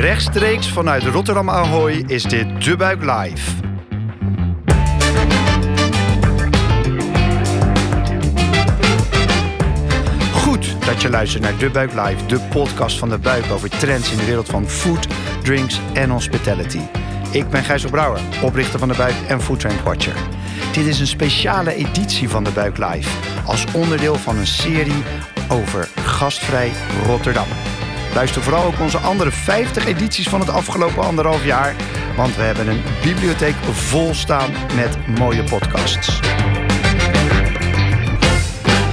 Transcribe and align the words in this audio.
Rechtstreeks 0.00 0.68
vanuit 0.68 1.04
Rotterdam 1.04 1.50
Ahoy 1.50 2.04
is 2.06 2.22
dit 2.22 2.64
De 2.64 2.76
Buik 2.76 3.00
Live. 3.00 3.50
Goed 10.32 10.76
dat 10.86 11.02
je 11.02 11.10
luistert 11.10 11.42
naar 11.42 11.58
De 11.58 11.70
Buik 11.70 11.92
Live, 11.92 12.26
de 12.26 12.40
podcast 12.40 12.98
van 12.98 13.08
De 13.08 13.18
Buik 13.18 13.50
over 13.52 13.68
trends 13.68 14.10
in 14.10 14.16
de 14.16 14.24
wereld 14.24 14.48
van 14.48 14.68
food, 14.68 15.06
drinks 15.42 15.80
en 15.92 16.10
hospitality. 16.10 16.80
Ik 17.30 17.50
ben 17.50 17.64
Gijs 17.64 17.84
Brouwer, 17.84 18.20
oprichter 18.42 18.78
van 18.78 18.88
De 18.88 18.96
Buik 18.96 19.14
en 19.28 19.40
Foodtrend 19.40 19.82
Watcher. 19.82 20.16
Dit 20.72 20.86
is 20.86 21.00
een 21.00 21.06
speciale 21.06 21.74
editie 21.74 22.28
van 22.28 22.44
De 22.44 22.50
Buik 22.50 22.78
Live, 22.78 23.10
als 23.46 23.64
onderdeel 23.72 24.14
van 24.14 24.36
een 24.36 24.46
serie 24.46 25.02
over 25.48 25.88
gastvrij 26.04 26.72
Rotterdam. 27.06 27.46
Luister 28.14 28.42
vooral 28.42 28.64
ook 28.64 28.80
onze 28.80 28.98
andere 28.98 29.30
50 29.30 29.86
edities 29.86 30.28
van 30.28 30.40
het 30.40 30.48
afgelopen 30.48 31.02
anderhalf 31.02 31.44
jaar. 31.44 31.74
Want 32.16 32.36
we 32.36 32.42
hebben 32.42 32.68
een 32.68 32.82
bibliotheek 33.02 33.54
vol 33.54 34.14
staan 34.14 34.50
met 34.76 35.06
mooie 35.18 35.44
podcasts. 35.44 36.20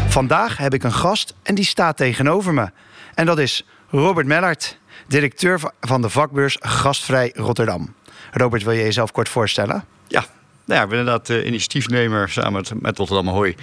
Vandaag 0.08 0.58
heb 0.58 0.74
ik 0.74 0.84
een 0.84 0.94
gast 0.94 1.34
en 1.44 1.56
die 1.56 1.66
staat 1.66 1.98
tegenover 1.98 2.54
me. 2.54 2.70
En 3.14 3.26
dat 3.26 3.40
is 3.40 3.66
Robert 3.90 4.28
Mellert, 4.28 4.80
directeur 5.08 5.60
van 5.80 6.02
de 6.02 6.10
vakbeurs 6.10 6.58
Gastvrij 6.60 7.32
Rotterdam. 7.36 7.94
Robert, 8.32 8.64
wil 8.64 8.74
je 8.74 8.84
jezelf 8.84 9.12
kort 9.12 9.30
voorstellen? 9.30 9.86
Ja, 10.08 10.26
nou 10.68 10.84
ik 10.84 10.90
ben 10.90 11.00
inderdaad 11.00 11.30
initiatiefnemer 11.30 12.30
samen 12.30 12.64
met, 12.80 12.98
Rotterdam 12.98 13.30
Ahoy 13.30 13.56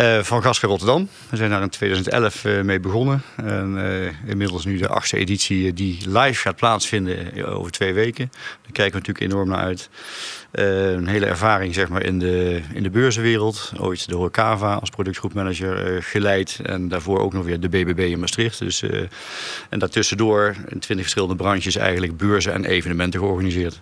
uh, 0.00 0.18
van 0.22 0.42
Gasvrij 0.42 0.70
Rotterdam. 0.70 1.08
We 1.28 1.36
zijn 1.36 1.50
daar 1.50 1.62
in 1.62 1.68
2011 1.68 2.44
uh, 2.44 2.62
mee 2.62 2.80
begonnen. 2.80 3.22
En, 3.36 3.78
inmiddels 4.26 4.64
nu 4.64 4.78
de 4.78 4.88
achtste 4.88 5.16
editie 5.16 5.72
die 5.72 5.98
live 6.08 6.40
gaat 6.40 6.56
plaatsvinden 6.56 7.46
over 7.46 7.70
twee 7.70 7.92
weken. 7.92 8.30
Daar 8.32 8.72
kijken 8.72 9.00
we 9.00 9.06
natuurlijk 9.06 9.32
enorm 9.32 9.48
naar 9.48 9.58
uit. 9.58 9.90
een 10.50 11.06
hele 11.06 11.26
ervaring 11.26 11.74
zeg 11.74 11.88
maar, 11.88 12.02
in, 12.02 12.18
de, 12.18 12.60
in 12.72 12.82
de 12.82 12.90
beurzenwereld. 12.90 13.72
Ooit 13.78 14.08
de 14.08 14.14
Horecava 14.14 14.74
als 14.74 14.90
productgroepmanager 14.90 16.02
geleid. 16.02 16.60
En 16.62 16.88
daarvoor 16.88 17.20
ook 17.20 17.32
nog 17.32 17.44
weer 17.44 17.60
de 17.60 17.68
BBB 17.68 17.98
in 17.98 18.20
Maastricht. 18.20 18.58
Dus, 18.58 18.82
en 19.68 19.78
daartussendoor 19.78 20.46
in 20.68 20.78
twintig 20.78 21.00
verschillende 21.00 21.36
branches 21.36 21.76
eigenlijk 21.76 22.16
beurzen 22.16 22.52
en 22.52 22.64
evenementen 22.64 23.20
georganiseerd. 23.20 23.80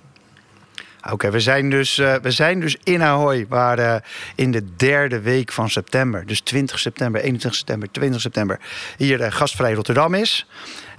Oké, 1.10 1.30
we 1.30 1.40
zijn 1.40 1.70
dus, 1.70 1.98
uh, 1.98 2.14
we 2.14 2.30
zijn 2.30 2.60
dus 2.60 2.76
in 2.84 3.02
Ahoy, 3.02 3.46
waar 3.48 3.78
uh, 3.78 3.94
in 4.34 4.50
de 4.50 4.74
derde 4.76 5.20
week 5.20 5.52
van 5.52 5.70
september, 5.70 6.26
dus 6.26 6.40
20 6.40 6.78
september, 6.78 7.20
21 7.20 7.54
september, 7.54 7.90
20 7.90 8.20
september, 8.20 8.60
hier 8.96 9.20
uh, 9.20 9.26
gastvrij 9.30 9.72
Rotterdam 9.72 10.14
is. 10.14 10.46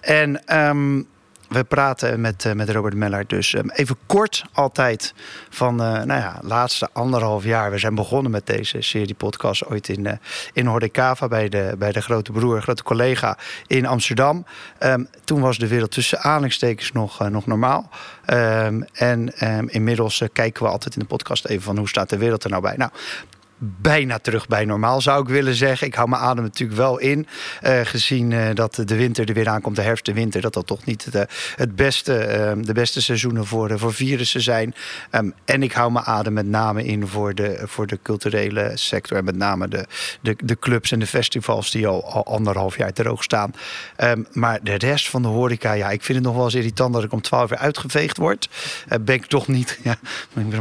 En 0.02 0.58
um, 0.58 1.08
we 1.52 1.64
praten 1.64 2.22
met, 2.22 2.46
uh, 2.46 2.54
met 2.54 2.70
Robert 2.70 2.96
Meller 2.96 3.28
dus 3.28 3.54
um, 3.54 3.70
even 3.70 3.98
kort 4.06 4.44
altijd 4.52 5.14
van 5.50 5.74
uh, 5.74 5.88
nou 5.88 6.20
ja, 6.20 6.40
laatste 6.42 6.90
anderhalf 6.94 7.44
jaar. 7.44 7.72
We 7.72 7.78
zijn 7.78 7.96
begonnen 7.96 8.32
met 8.32 8.46
deze 8.46 8.82
serie 8.82 9.14
podcast 9.14 9.66
ooit 9.66 9.90
in, 9.90 10.06
uh, 10.06 10.12
in 10.54 10.66
Hordekava 10.66 11.28
bij 11.28 11.50
de, 11.50 11.76
bij 11.78 11.92
de 11.92 12.02
grote 12.02 12.32
broer, 12.32 12.62
grote 12.62 12.84
collega 12.84 13.38
in 13.68 13.86
Amsterdam. 13.86 14.46
Um, 14.80 15.08
toen 15.24 15.42
was 15.42 15.58
de 15.58 15.68
wereld 15.68 15.92
tussen 15.92 16.20
aanhalingstekens 16.20 16.92
nog, 16.92 17.30
nog 17.30 17.46
normaal. 17.46 17.90
Um, 18.28 18.84
en 18.94 19.34
inmiddels 19.68 20.24
kijken 20.34 20.64
we 20.64 20.70
altijd 20.70 20.94
in 20.94 21.00
de 21.00 21.08
podcast 21.08 21.46
even 21.46 21.64
van 21.64 21.78
hoe 21.78 21.90
staat 21.90 22.10
de 22.10 22.18
wereld 22.18 22.44
er 22.44 22.50
nou 22.50 22.62
bij. 22.62 22.76
Nou, 22.78 22.92
bijna 23.64 24.20
terug 24.20 24.48
bij 24.48 24.66
normaal, 24.66 25.02
zou 25.02 25.22
ik 25.22 25.30
willen 25.30 25.56
zeggen. 25.56 25.88
Ik 25.88 25.95
hou 25.95 26.09
mijn 26.09 26.22
adem 26.22 26.44
natuurlijk 26.44 26.80
wel 26.80 27.00
in. 27.00 27.28
Uh, 27.64 27.80
gezien 27.84 28.31
uh, 28.31 28.50
dat 28.54 28.84
de 28.86 28.95
winter 28.95 29.28
er 29.28 29.34
weer 29.34 29.50
aankomt, 29.50 29.76
de 29.76 29.81
herfst, 29.81 30.06
de 30.06 30.14
winter, 30.14 30.42
dat 30.42 30.54
dat 30.54 30.67
toch 30.67 30.86
niet 30.86 31.12
de, 31.12 31.28
het 31.56 31.76
beste, 31.76 32.54
uh, 32.58 32.64
de 32.64 32.73
beste 32.73 33.02
seizoenen 33.02 33.45
voor, 33.45 33.80
voor 33.80 33.94
virussen 33.94 34.42
zijn. 34.42 34.76
Um, 35.12 35.34
en 35.45 35.64
ik 35.64 35.72
hou 35.72 35.92
mijn 35.92 36.06
adem 36.06 36.34
met 36.34 36.48
name 36.48 36.86
in 36.86 37.08
voor 37.08 37.36
de, 37.36 37.62
voor 37.64 37.88
de 37.88 38.00
culturele 38.02 38.72
sector. 38.73 39.17
En 39.17 39.23
met 39.23 39.36
name 39.36 39.67
de, 39.67 39.86
de, 40.22 40.36
de 40.43 40.60
clubs 40.60 40.92
en 40.92 40.99
de 40.99 41.08
festivals 41.08 41.72
die 41.72 41.88
al, 41.88 42.11
al 42.14 42.26
anderhalf 42.26 42.78
jaar 42.78 42.93
droog 42.93 43.23
staan. 43.23 43.54
Um, 43.98 44.28
maar 44.32 44.60
de 44.64 44.76
rest 44.76 45.10
van 45.10 45.22
de 45.22 45.28
horeca, 45.28 45.73
ja, 45.73 45.89
ik 45.89 46.04
vind 46.04 46.17
het 46.17 46.28
nog 46.28 46.36
wel 46.36 46.45
eens 46.45 46.55
irritant 46.55 46.93
dat 46.93 47.04
ik 47.04 47.11
om 47.11 47.22
twaalf 47.22 47.52
uur 47.52 47.58
uitgeveegd 47.58 48.17
word. 48.17 48.49
ben 49.02 49.16
ik 49.16 49.26
toch 49.26 49.48
niet, 49.48 49.80
ja, 49.83 49.95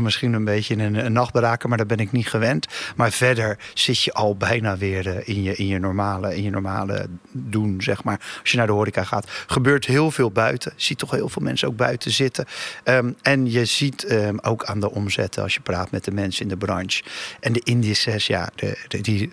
misschien 0.00 0.32
een 0.32 0.44
beetje 0.44 0.77
een, 0.77 1.05
een 1.05 1.12
nachtberaker, 1.12 1.69
maar 1.69 1.78
dat 1.78 1.87
ben 1.87 1.99
ik 1.99 2.12
niet 2.12 2.28
gewend. 2.28 2.67
Maar 2.97 3.11
verder 3.11 3.59
zit 3.75 4.03
je 4.03 4.12
al 4.12 4.37
bijna 4.37 4.77
weer 4.77 5.06
uh, 5.06 5.28
in, 5.28 5.43
je, 5.43 5.56
in, 5.56 5.67
je 5.67 5.78
normale, 5.78 6.37
in 6.37 6.43
je 6.43 6.51
normale 6.51 7.06
doen, 7.33 7.83
zeg 7.83 8.05
maar. 8.05 8.21
Als 8.41 8.51
je 8.51 8.56
naar 8.56 8.67
de 8.67 8.73
horeca 8.73 9.05
gaat, 9.05 9.31
gebeurt 9.47 9.87
heel 9.87 10.11
veel 10.11 10.31
buiten. 10.31 10.73
Je 10.77 10.84
ziet 10.84 10.99
toch 10.99 11.11
heel 11.11 11.29
veel 11.29 11.43
mensen 11.43 11.69
ook 11.69 11.77
buiten 11.77 12.11
zitten. 12.11 12.47
Um, 12.84 13.17
en 13.23 13.50
je 13.50 13.65
ziet 13.65 14.11
um, 14.11 14.39
ook 14.41 14.65
aan 14.65 14.81
de 14.81 14.91
omzetten 14.91 15.43
als 15.43 15.55
je 15.55 15.61
praat 15.61 15.91
met 15.91 16.05
de 16.05 16.11
mensen 16.11 16.43
in 16.43 16.49
de 16.49 16.56
branche. 16.56 17.03
En 17.41 17.53
de 17.53 17.61
indices, 17.65 18.27
ja, 18.27 18.49
de, 18.55 19.00
die, 19.00 19.33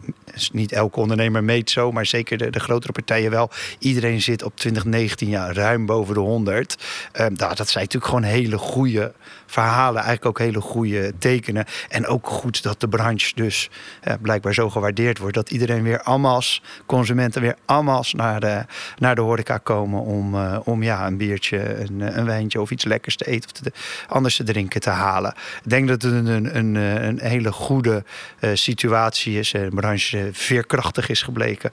niet 0.51 0.71
elke 0.71 0.99
ondernemer 0.99 1.43
meet 1.43 1.69
zo, 1.69 1.91
maar 1.91 2.05
zeker 2.05 2.37
de, 2.37 2.49
de 2.49 2.59
grotere 2.59 2.91
partijen 2.91 3.31
wel. 3.31 3.49
Iedereen 3.79 4.21
zit 4.21 4.43
op 4.43 4.55
2019 4.55 5.27
ja, 5.29 5.53
ruim 5.53 5.85
boven 5.85 6.13
de 6.13 6.19
100. 6.19 6.75
Um, 7.13 7.33
nou, 7.33 7.55
dat 7.55 7.69
zijn 7.69 7.83
natuurlijk 7.83 8.05
gewoon 8.05 8.23
hele 8.23 8.57
goede 8.57 9.13
verhalen, 9.47 10.01
eigenlijk 10.01 10.25
ook 10.25 10.45
hele 10.45 10.61
goede 10.61 11.13
tekenen. 11.17 11.65
En 11.89 12.07
ook 12.07 12.27
goed 12.27 12.63
dat 12.63 12.79
de 12.79 12.87
branche 12.87 13.31
dus 13.35 13.69
eh, 14.01 14.13
blijkbaar 14.21 14.53
zo 14.53 14.69
gewaardeerd 14.69 15.17
wordt 15.17 15.35
dat 15.35 15.51
iedereen 15.51 15.83
weer 15.83 16.01
allemaal 16.01 16.41
consumenten 16.85 17.41
weer 17.41 17.55
allemaal 17.65 18.03
naar 18.11 18.39
de, 18.39 18.65
naar 18.97 19.15
de 19.15 19.21
horeca 19.21 19.57
komen 19.57 20.01
om, 20.01 20.35
uh, 20.35 20.59
om 20.63 20.83
ja, 20.83 21.07
een 21.07 21.17
biertje, 21.17 21.79
een, 21.79 22.17
een 22.17 22.25
wijntje 22.25 22.61
of 22.61 22.71
iets 22.71 22.83
lekkers 22.83 23.15
te 23.15 23.27
eten 23.27 23.49
of 23.49 23.61
te, 23.61 23.71
anders 24.07 24.35
te 24.35 24.43
drinken 24.43 24.81
te 24.81 24.89
halen. 24.89 25.33
Ik 25.63 25.69
denk 25.69 25.87
dat 25.87 26.01
het 26.01 26.13
een, 26.13 26.57
een, 26.57 26.75
een, 26.75 27.19
hele 27.19 27.51
goede 27.51 28.03
uh, 28.39 28.49
situatie 28.53 29.39
is. 29.39 29.51
De 29.51 29.67
branche 29.69 30.29
veerkrachtig 30.31 31.09
is 31.09 31.21
gebleken. 31.21 31.71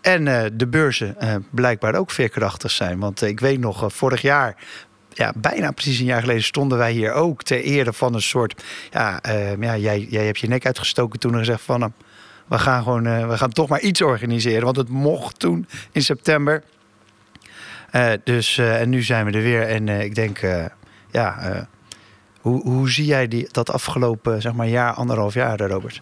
En 0.00 0.24
de 0.56 0.66
beurzen 0.66 1.16
blijkbaar 1.50 1.94
ook 1.94 2.10
veerkrachtig 2.10 2.70
zijn. 2.70 2.98
Want 2.98 3.22
ik 3.22 3.40
weet 3.40 3.60
nog, 3.60 3.84
vorig 3.92 4.22
jaar 4.22 4.56
ja, 5.20 5.32
bijna 5.36 5.70
precies 5.70 5.98
een 5.98 6.04
jaar 6.04 6.20
geleden 6.20 6.42
stonden 6.42 6.78
wij 6.78 6.92
hier 6.92 7.12
ook 7.12 7.42
ter 7.42 7.60
ere 7.60 7.92
van 7.92 8.14
een 8.14 8.22
soort. 8.22 8.64
Ja, 8.90 9.20
uh, 9.26 9.56
ja 9.56 9.76
jij, 9.76 10.06
jij 10.10 10.24
hebt 10.24 10.38
je 10.38 10.48
nek 10.48 10.66
uitgestoken 10.66 11.18
toen 11.18 11.32
en 11.32 11.38
gezegd 11.38 11.62
van. 11.62 11.92
We 12.46 12.58
gaan 12.58 12.82
gewoon, 12.82 13.06
uh, 13.06 13.28
we 13.28 13.36
gaan 13.36 13.50
toch 13.50 13.68
maar 13.68 13.80
iets 13.80 14.02
organiseren. 14.02 14.64
Want 14.64 14.76
het 14.76 14.88
mocht 14.88 15.38
toen 15.38 15.66
in 15.92 16.02
september. 16.02 16.62
dus, 18.24 18.58
en 18.58 18.88
nu 18.88 19.02
zijn 19.02 19.26
we 19.26 19.32
er 19.32 19.42
weer. 19.42 19.62
En 19.62 19.88
ik 19.88 20.14
denk, 20.14 20.40
ja. 21.10 21.68
Hoe, 22.40 22.62
hoe 22.62 22.90
zie 22.90 23.04
jij 23.04 23.28
die, 23.28 23.48
dat 23.50 23.70
afgelopen 23.70 24.42
zeg 24.42 24.52
maar, 24.52 24.68
jaar, 24.68 24.92
anderhalf 24.92 25.34
jaar, 25.34 25.60
Robert? 25.60 26.00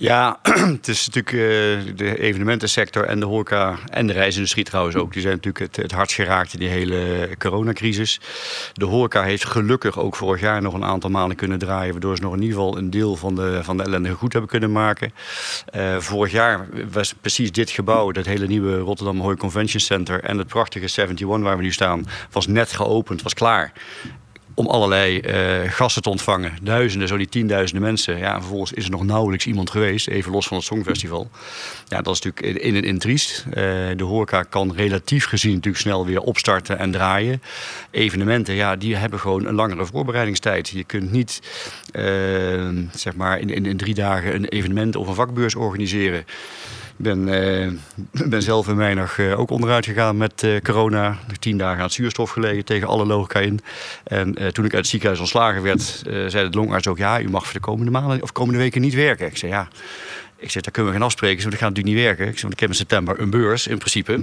Ja, 0.00 0.38
het 0.76 0.88
is 0.88 1.06
natuurlijk 1.06 1.34
uh, 1.34 1.96
de 1.96 2.18
evenementensector 2.18 3.04
en 3.04 3.20
de 3.20 3.26
horeca 3.26 3.78
en 3.86 4.06
de 4.06 4.12
reisindustrie 4.12 4.64
trouwens 4.64 4.96
ook. 4.96 5.12
Die 5.12 5.22
zijn 5.22 5.34
natuurlijk 5.34 5.64
het, 5.64 5.76
het 5.82 5.92
hardst 5.92 6.14
geraakt 6.14 6.52
in 6.52 6.58
die 6.58 6.68
hele 6.68 7.28
coronacrisis. 7.38 8.20
De 8.72 8.84
horeca 8.84 9.22
heeft 9.22 9.44
gelukkig 9.44 9.98
ook 9.98 10.16
vorig 10.16 10.40
jaar 10.40 10.62
nog 10.62 10.74
een 10.74 10.84
aantal 10.84 11.10
maanden 11.10 11.36
kunnen 11.36 11.58
draaien. 11.58 11.92
Waardoor 11.92 12.16
ze 12.16 12.22
nog 12.22 12.34
in 12.34 12.42
ieder 12.42 12.56
geval 12.56 12.78
een 12.78 12.90
deel 12.90 13.16
van 13.16 13.34
de, 13.34 13.60
van 13.62 13.76
de 13.76 13.82
ellende 13.82 14.10
goed 14.10 14.32
hebben 14.32 14.50
kunnen 14.50 14.72
maken. 14.72 15.12
Uh, 15.76 15.96
vorig 15.96 16.32
jaar 16.32 16.66
was 16.92 17.14
precies 17.20 17.52
dit 17.52 17.70
gebouw, 17.70 18.10
dat 18.10 18.26
hele 18.26 18.46
nieuwe 18.46 18.78
Rotterdam 18.78 19.20
Hooi 19.20 19.36
Convention 19.36 19.80
Center 19.80 20.22
en 20.22 20.38
het 20.38 20.46
prachtige 20.46 21.00
71 21.00 21.42
waar 21.42 21.56
we 21.56 21.62
nu 21.62 21.72
staan, 21.72 22.06
was 22.30 22.46
net 22.46 22.72
geopend, 22.72 23.22
was 23.22 23.34
klaar 23.34 23.72
om 24.58 24.66
allerlei 24.66 25.20
uh, 25.20 25.70
gasten 25.70 26.02
te 26.02 26.08
ontvangen. 26.08 26.52
Duizenden, 26.62 27.08
zo 27.08 27.16
die 27.16 27.28
tienduizenden 27.28 27.82
mensen. 27.82 28.18
Ja, 28.18 28.38
vervolgens 28.38 28.72
is 28.72 28.84
er 28.84 28.90
nog 28.90 29.04
nauwelijks 29.04 29.46
iemand 29.46 29.70
geweest, 29.70 30.08
even 30.08 30.32
los 30.32 30.46
van 30.46 30.56
het 30.56 30.66
Songfestival. 30.66 31.30
Ja, 31.88 32.02
dat 32.02 32.14
is 32.14 32.20
natuurlijk 32.20 32.64
in 32.64 32.74
en 32.74 32.82
in 32.82 32.98
triest. 32.98 33.44
Uh, 33.48 33.54
de 33.96 34.04
horeca 34.04 34.42
kan 34.42 34.74
relatief 34.74 35.24
gezien 35.24 35.54
natuurlijk 35.54 35.82
snel 35.82 36.06
weer 36.06 36.20
opstarten 36.20 36.78
en 36.78 36.90
draaien. 36.90 37.42
Evenementen, 37.90 38.54
ja, 38.54 38.76
die 38.76 38.96
hebben 38.96 39.20
gewoon 39.20 39.46
een 39.46 39.54
langere 39.54 39.86
voorbereidingstijd. 39.86 40.68
Je 40.68 40.84
kunt 40.84 41.10
niet, 41.10 41.40
uh, 41.92 42.68
zeg 42.94 43.14
maar, 43.16 43.38
in, 43.38 43.50
in, 43.50 43.66
in 43.66 43.76
drie 43.76 43.94
dagen 43.94 44.34
een 44.34 44.44
evenement 44.44 44.96
of 44.96 45.08
een 45.08 45.14
vakbeurs 45.14 45.54
organiseren. 45.54 46.24
Ben, 47.00 47.28
uh, 47.28 47.72
ben 48.30 48.42
zelf 48.42 48.68
in 48.68 48.76
Weinig 48.76 49.18
uh, 49.18 49.38
ook 49.38 49.50
onderuit 49.50 49.86
gegaan 49.86 50.16
met 50.16 50.42
uh, 50.42 50.60
corona. 50.60 51.16
Tien 51.38 51.58
dagen 51.58 51.76
aan 51.76 51.84
het 51.84 51.92
zuurstof 51.92 52.30
gelegen 52.30 52.64
tegen 52.64 52.88
alle 52.88 53.06
logica 53.06 53.40
in. 53.40 53.60
En 54.04 54.34
toen 54.34 54.64
ik 54.64 54.72
uit 54.72 54.72
het 54.72 54.86
ziekenhuis 54.86 55.20
ontslagen 55.20 55.62
werd, 55.62 56.02
zei 56.26 56.50
de 56.50 56.56
longarts 56.56 56.86
ook... 56.86 56.98
ja, 56.98 57.20
u 57.20 57.30
mag 57.30 57.44
voor 57.44 57.54
de 57.54 57.60
komende 57.60 57.90
maanden 57.90 58.22
of 58.22 58.32
komende 58.32 58.58
weken 58.58 58.80
niet 58.80 58.94
werken. 58.94 59.26
Ik 59.26 59.36
zei 59.36 59.52
ja, 59.52 59.68
Ik 60.40 60.50
zeg, 60.50 60.62
daar 60.62 60.72
kunnen 60.72 60.92
we 60.92 60.98
gaan 60.98 61.06
afspreken. 61.06 61.40
Zeg, 61.40 61.50
dat 61.50 61.60
gaat 61.60 61.68
natuurlijk 61.68 61.96
niet 61.96 62.04
werken. 62.04 62.26
Ik 62.26 62.32
zeg, 62.32 62.42
want 62.42 62.52
ik 62.52 62.60
heb 62.60 62.68
in 62.68 62.74
september 62.74 63.20
een 63.20 63.30
beurs 63.30 63.66
in 63.66 63.78
principe. 63.78 64.20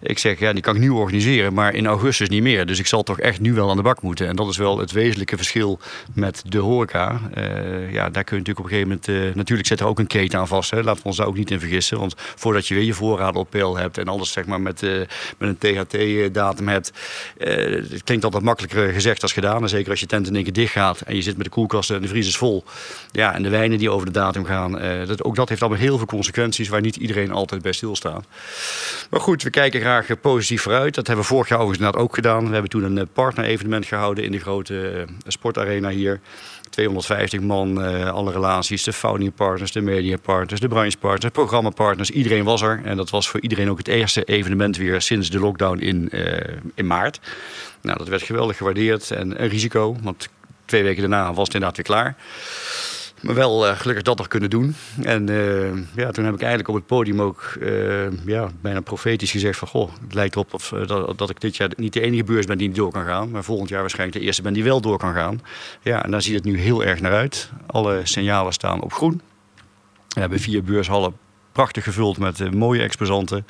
Ik 0.00 0.18
zeg, 0.18 0.38
ja, 0.38 0.52
die 0.52 0.62
kan 0.62 0.74
ik 0.74 0.80
nu 0.80 0.88
organiseren, 0.88 1.54
maar 1.54 1.74
in 1.74 1.86
augustus 1.86 2.28
niet 2.28 2.42
meer. 2.42 2.66
Dus 2.66 2.78
ik 2.78 2.86
zal 2.86 3.02
toch 3.02 3.20
echt 3.20 3.40
nu 3.40 3.54
wel 3.54 3.70
aan 3.70 3.76
de 3.76 3.82
bak 3.82 4.02
moeten. 4.02 4.28
En 4.28 4.36
dat 4.36 4.48
is 4.48 4.56
wel 4.56 4.78
het 4.78 4.92
wezenlijke 4.92 5.36
verschil 5.36 5.80
met 6.14 6.42
de 6.46 6.58
horeca. 6.58 7.20
Uh, 7.36 7.92
ja, 7.92 8.10
daar 8.10 8.24
kun 8.24 8.36
je 8.36 8.42
natuurlijk 8.42 8.58
op 8.58 8.64
een 8.64 8.70
gegeven 8.70 8.88
moment... 8.88 9.08
Uh, 9.08 9.34
natuurlijk 9.34 9.68
zit 9.68 9.80
er 9.80 9.86
ook 9.86 9.98
een 9.98 10.06
keten 10.06 10.38
aan 10.38 10.48
vast. 10.48 10.70
Hè. 10.70 10.82
Laten 10.82 11.02
we 11.02 11.08
ons 11.08 11.16
daar 11.16 11.26
ook 11.26 11.36
niet 11.36 11.50
in 11.50 11.60
vergissen. 11.60 11.98
Want 11.98 12.14
voordat 12.16 12.68
je 12.68 12.74
weer 12.74 12.84
je 12.84 12.94
voorraden 12.94 13.40
op 13.40 13.50
peil 13.50 13.76
hebt... 13.76 13.98
en 13.98 14.08
alles 14.08 14.32
zeg 14.32 14.46
maar 14.46 14.60
met, 14.60 14.82
uh, 14.82 15.00
met 15.38 15.48
een 15.62 15.86
THT-datum 15.86 16.68
hebt... 16.68 16.92
het 17.38 18.04
klinkt 18.04 18.24
altijd 18.24 18.42
makkelijker 18.42 18.92
gezegd 18.92 19.22
als 19.22 19.32
gedaan. 19.32 19.62
En 19.62 19.68
zeker 19.68 19.90
als 19.90 20.00
je 20.00 20.06
tent 20.06 20.26
in 20.26 20.34
één 20.34 20.44
keer 20.44 20.52
dicht 20.52 20.72
gaat... 20.72 21.00
en 21.00 21.14
je 21.14 21.22
zit 21.22 21.36
met 21.36 21.44
de 21.44 21.52
koelkasten 21.52 21.96
en 21.96 22.02
de 22.02 22.08
vriezers 22.08 22.36
vol. 22.36 22.64
Ja, 23.12 23.34
en 23.34 23.42
de 23.42 23.48
wijnen 23.48 23.78
die 23.78 23.90
over 23.90 24.06
de 24.06 24.12
datum 24.12 24.44
gaan. 24.44 24.72
dat, 25.06 25.24
ook 25.24 25.36
dat 25.36 25.45
heeft 25.48 25.60
allemaal 25.60 25.80
heel 25.80 25.96
veel 25.96 26.06
consequenties... 26.06 26.68
waar 26.68 26.80
niet 26.80 26.96
iedereen 26.96 27.30
altijd 27.30 27.62
bij 27.62 27.72
stilstaat. 27.72 28.26
Maar 29.10 29.20
goed, 29.20 29.42
we 29.42 29.50
kijken 29.50 29.80
graag 29.80 30.20
positief 30.20 30.62
vooruit. 30.62 30.94
Dat 30.94 31.06
hebben 31.06 31.24
we 31.24 31.30
vorig 31.30 31.48
jaar 31.48 31.58
overigens 31.58 31.94
ook 31.94 32.14
gedaan. 32.14 32.46
We 32.46 32.52
hebben 32.52 32.70
toen 32.70 32.96
een 32.96 33.08
partner-evenement 33.12 33.86
gehouden 33.86 34.24
in 34.24 34.32
de 34.32 34.38
grote 34.38 35.06
sportarena 35.26 35.88
hier. 35.88 36.20
250 36.70 37.40
man, 37.40 37.78
alle 38.12 38.32
relaties, 38.32 38.82
de 38.82 38.92
founding 38.92 39.34
partners, 39.34 39.72
de 39.72 39.80
media 39.80 40.16
partners, 40.16 40.60
de 40.60 40.68
branchepartners, 40.68 41.32
programmapartners. 41.32 42.10
Iedereen 42.10 42.44
was 42.44 42.62
er. 42.62 42.80
En 42.84 42.96
dat 42.96 43.10
was 43.10 43.28
voor 43.28 43.40
iedereen 43.40 43.70
ook 43.70 43.78
het 43.78 43.88
eerste 43.88 44.24
evenement 44.24 44.76
weer 44.76 45.00
sinds 45.00 45.30
de 45.30 45.38
lockdown 45.38 45.78
in, 45.78 46.10
in 46.74 46.86
maart. 46.86 47.20
Nou, 47.80 47.98
dat 47.98 48.08
werd 48.08 48.22
geweldig 48.22 48.56
gewaardeerd 48.56 49.10
en 49.10 49.42
een 49.42 49.48
risico, 49.48 49.96
want 50.02 50.28
twee 50.64 50.82
weken 50.82 51.00
daarna 51.00 51.34
was 51.34 51.46
het 51.46 51.54
inderdaad 51.54 51.76
weer 51.76 51.86
klaar. 51.86 52.16
Maar 53.22 53.34
wel 53.34 53.68
uh, 53.68 53.76
gelukkig 53.76 54.04
dat 54.04 54.18
nog 54.18 54.28
kunnen 54.28 54.50
doen. 54.50 54.74
En 55.02 55.30
uh, 55.30 55.72
ja, 55.94 56.10
toen 56.10 56.24
heb 56.24 56.34
ik 56.34 56.40
eigenlijk 56.40 56.68
op 56.68 56.74
het 56.74 56.86
podium 56.86 57.20
ook 57.20 57.56
uh, 57.60 58.26
ja, 58.26 58.48
bijna 58.60 58.80
profetisch 58.80 59.30
gezegd 59.30 59.58
van... 59.58 59.68
goh, 59.68 59.90
het 60.04 60.14
lijkt 60.14 60.34
erop 60.34 60.54
of, 60.54 60.68
dat, 60.86 61.18
dat 61.18 61.30
ik 61.30 61.40
dit 61.40 61.56
jaar 61.56 61.70
niet 61.76 61.92
de 61.92 62.00
enige 62.00 62.24
beurs 62.24 62.46
ben 62.46 62.58
die 62.58 62.66
niet 62.66 62.76
door 62.76 62.92
kan 62.92 63.04
gaan... 63.04 63.30
maar 63.30 63.44
volgend 63.44 63.68
jaar 63.68 63.80
waarschijnlijk 63.80 64.18
de 64.18 64.24
eerste 64.24 64.42
ben 64.42 64.52
die 64.52 64.64
wel 64.64 64.80
door 64.80 64.98
kan 64.98 65.14
gaan. 65.14 65.40
Ja, 65.82 66.04
en 66.04 66.10
daar 66.10 66.22
ziet 66.22 66.34
het 66.34 66.44
nu 66.44 66.58
heel 66.58 66.84
erg 66.84 67.00
naar 67.00 67.12
uit. 67.12 67.50
Alle 67.66 68.00
signalen 68.04 68.52
staan 68.52 68.82
op 68.82 68.92
groen. 68.92 69.20
We 70.08 70.20
hebben 70.20 70.40
vier 70.40 70.62
beurshallen 70.62 71.14
prachtig 71.56 71.84
gevuld 71.84 72.18
met 72.18 72.54
mooie 72.54 72.82
exposanten. 72.82 73.46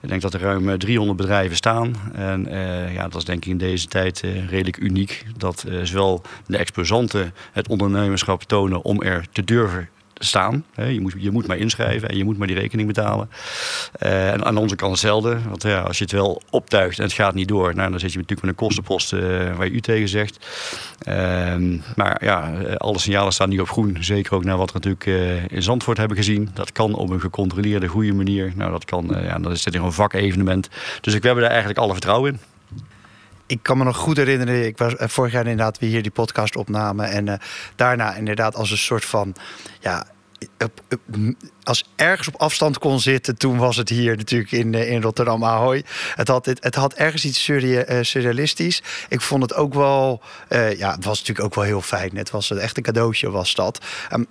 Ik 0.00 0.08
denk 0.08 0.22
dat 0.22 0.34
er 0.34 0.40
ruim 0.40 0.78
300 0.78 1.18
eh, 1.18 1.26
bedrijven 1.26 1.56
staan. 1.56 1.94
En 2.14 2.52
uh, 2.52 2.94
ja, 2.94 3.02
dat 3.02 3.16
is 3.16 3.24
denk 3.24 3.44
ik 3.44 3.50
in 3.50 3.58
deze 3.58 3.86
tijd 3.86 4.20
redelijk 4.48 4.76
uniek. 4.76 5.24
Dat 5.36 5.64
zowel 5.82 6.22
de 6.46 6.56
exposanten 6.56 7.34
het 7.52 7.68
ondernemerschap 7.68 8.42
tonen 8.42 8.82
om 8.82 9.02
er 9.02 9.24
te 9.32 9.44
durven 9.44 9.88
staan. 10.24 10.64
Je 10.74 11.00
moet, 11.00 11.14
je 11.18 11.30
moet 11.30 11.46
maar 11.46 11.56
inschrijven 11.56 12.08
en 12.08 12.16
je 12.16 12.24
moet 12.24 12.38
maar 12.38 12.46
die 12.46 12.56
rekening 12.56 12.88
betalen. 12.88 13.30
Uh, 14.02 14.32
en 14.32 14.44
aan 14.44 14.56
onze 14.56 14.76
kant 14.76 14.90
hetzelfde. 14.90 15.38
Want 15.48 15.62
ja, 15.62 15.80
als 15.80 15.98
je 15.98 16.04
het 16.04 16.12
wel 16.12 16.42
optuigt 16.50 16.98
en 16.98 17.04
het 17.04 17.12
gaat 17.12 17.34
niet 17.34 17.48
door, 17.48 17.74
nou, 17.74 17.90
dan 17.90 18.00
zit 18.00 18.12
je 18.12 18.18
natuurlijk 18.18 18.46
met 18.46 18.50
een 18.50 18.66
kostenpost 18.66 19.12
uh, 19.12 19.20
waar 19.56 19.66
je 19.66 19.72
u 19.72 19.80
tegen 19.80 20.08
zegt. 20.08 20.46
Uh, 21.08 21.78
maar 21.96 22.24
ja, 22.24 22.52
alle 22.76 22.98
signalen 22.98 23.32
staan 23.32 23.48
nu 23.48 23.58
op 23.58 23.70
groen. 23.70 23.96
Zeker 24.00 24.34
ook 24.34 24.44
naar 24.44 24.56
wat 24.56 24.72
we 24.72 24.78
natuurlijk 24.82 25.50
in 25.50 25.62
Zandvoort 25.62 25.98
hebben 25.98 26.16
gezien. 26.16 26.50
Dat 26.54 26.72
kan 26.72 26.94
op 26.94 27.10
een 27.10 27.20
gecontroleerde, 27.20 27.86
goede 27.86 28.12
manier. 28.12 28.52
Nou, 28.54 28.70
dat 28.70 28.84
kan, 28.84 29.16
ja, 29.22 29.38
dat 29.38 29.52
is 29.52 29.62
dit 29.62 29.74
een 29.74 29.92
vakevenement. 29.92 30.68
Dus 31.00 31.14
ik, 31.14 31.20
we 31.20 31.26
hebben 31.26 31.44
daar 31.44 31.52
eigenlijk 31.52 31.82
alle 31.82 31.92
vertrouwen 31.92 32.32
in 32.32 32.40
ik 33.50 33.62
kan 33.62 33.78
me 33.78 33.84
nog 33.84 33.96
goed 33.96 34.16
herinneren, 34.16 34.66
ik 34.66 34.78
was 34.78 34.94
vorig 34.96 35.32
jaar 35.32 35.46
inderdaad 35.46 35.78
weer 35.78 35.90
hier 35.90 36.02
die 36.02 36.10
podcast 36.10 36.56
opnamen. 36.56 37.08
En 37.08 37.26
uh, 37.26 37.34
daarna 37.76 38.14
inderdaad 38.14 38.54
als 38.54 38.70
een 38.70 38.78
soort 38.78 39.04
van 39.04 39.34
ja, 39.80 40.06
als 41.62 41.84
ergens 41.96 42.28
op 42.28 42.34
afstand 42.36 42.78
kon 42.78 43.00
zitten, 43.00 43.36
toen 43.36 43.58
was 43.58 43.76
het 43.76 43.88
hier 43.88 44.16
natuurlijk 44.16 44.52
in, 44.52 44.74
eh, 44.74 44.90
in 44.90 45.02
Rotterdam 45.02 45.44
Ahoy. 45.44 45.84
Het 46.14 46.28
had, 46.28 46.46
het, 46.46 46.64
het 46.64 46.74
had 46.74 46.94
ergens 46.94 47.24
iets 47.24 47.48
eh, 47.48 47.98
surrealistisch. 48.02 48.82
Ik 49.08 49.20
vond 49.20 49.42
het 49.42 49.54
ook 49.54 49.74
wel, 49.74 50.22
ja, 50.76 50.94
het 50.94 51.04
was 51.04 51.18
natuurlijk 51.18 51.46
ook 51.46 51.54
wel 51.54 51.64
heel 51.64 51.80
fijn. 51.80 52.16
Het 52.16 52.30
was 52.30 52.50
een 52.50 52.58
echte 52.58 52.80
cadeautje, 52.80 53.30
was 53.30 53.54
dat. 53.54 53.84
Um, 54.12 54.26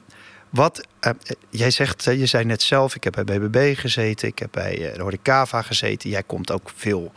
wat, 0.50 0.88
uh, 1.08 1.12
jij 1.50 1.72
zegt, 1.72 2.04
je 2.04 2.26
zei 2.26 2.46
net 2.46 2.62
zelf, 2.62 2.96
ik 2.96 3.04
heb 3.04 3.22
bij 3.26 3.40
BBB 3.40 3.78
gezeten, 3.78 4.28
ik 4.28 4.40
heb 4.40 4.52
bij 4.52 4.98
uh, 4.98 5.08
de 5.08 5.20
Cava 5.24 5.62
gezeten. 5.62 6.10
Jij 6.10 6.24
komt 6.24 6.52
ook 6.52 6.72
veel 6.76 7.12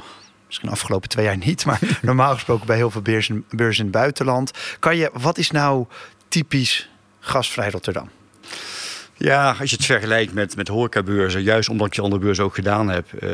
misschien 0.52 0.68
de 0.68 0.74
afgelopen 0.74 1.08
twee 1.08 1.24
jaar 1.24 1.36
niet, 1.36 1.64
maar 1.64 1.80
normaal 2.02 2.34
gesproken 2.34 2.66
bij 2.66 2.76
heel 2.76 2.90
veel 2.90 3.02
beurzen, 3.02 3.44
beurzen 3.50 3.84
in 3.84 3.90
het 3.90 4.00
buitenland. 4.00 4.50
Kan 4.78 4.96
je, 4.96 5.10
wat 5.12 5.38
is 5.38 5.50
nou 5.50 5.86
typisch 6.28 6.88
gasvrij 7.20 7.70
Rotterdam? 7.70 8.10
Ja, 9.16 9.56
als 9.60 9.70
je 9.70 9.76
het 9.76 9.84
vergelijkt 9.84 10.34
met, 10.34 10.56
met 10.56 10.68
horecabeurzen, 10.68 11.42
juist 11.42 11.68
omdat 11.68 11.86
ik 11.86 11.94
je 11.94 12.02
andere 12.02 12.22
beurs 12.22 12.40
ook 12.40 12.54
gedaan 12.54 12.88
heb, 12.88 13.06
uh, 13.20 13.30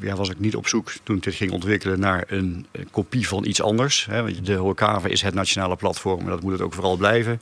ja, 0.00 0.14
was 0.14 0.30
ik 0.30 0.38
niet 0.38 0.56
op 0.56 0.68
zoek 0.68 0.92
toen 1.02 1.16
ik 1.16 1.22
dit 1.22 1.34
ging 1.34 1.50
ontwikkelen 1.50 2.00
naar 2.00 2.24
een, 2.26 2.66
kopie 2.90 3.28
van 3.28 3.44
iets 3.44 3.62
anders. 3.62 4.06
Hè. 4.10 4.40
De 4.40 4.54
Horecava 4.54 5.08
is 5.08 5.22
het 5.22 5.34
nationale 5.34 5.76
platform 5.76 6.20
en 6.20 6.26
dat 6.26 6.42
moet 6.42 6.52
het 6.52 6.60
ook 6.60 6.74
vooral 6.74 6.96
blijven. 6.96 7.40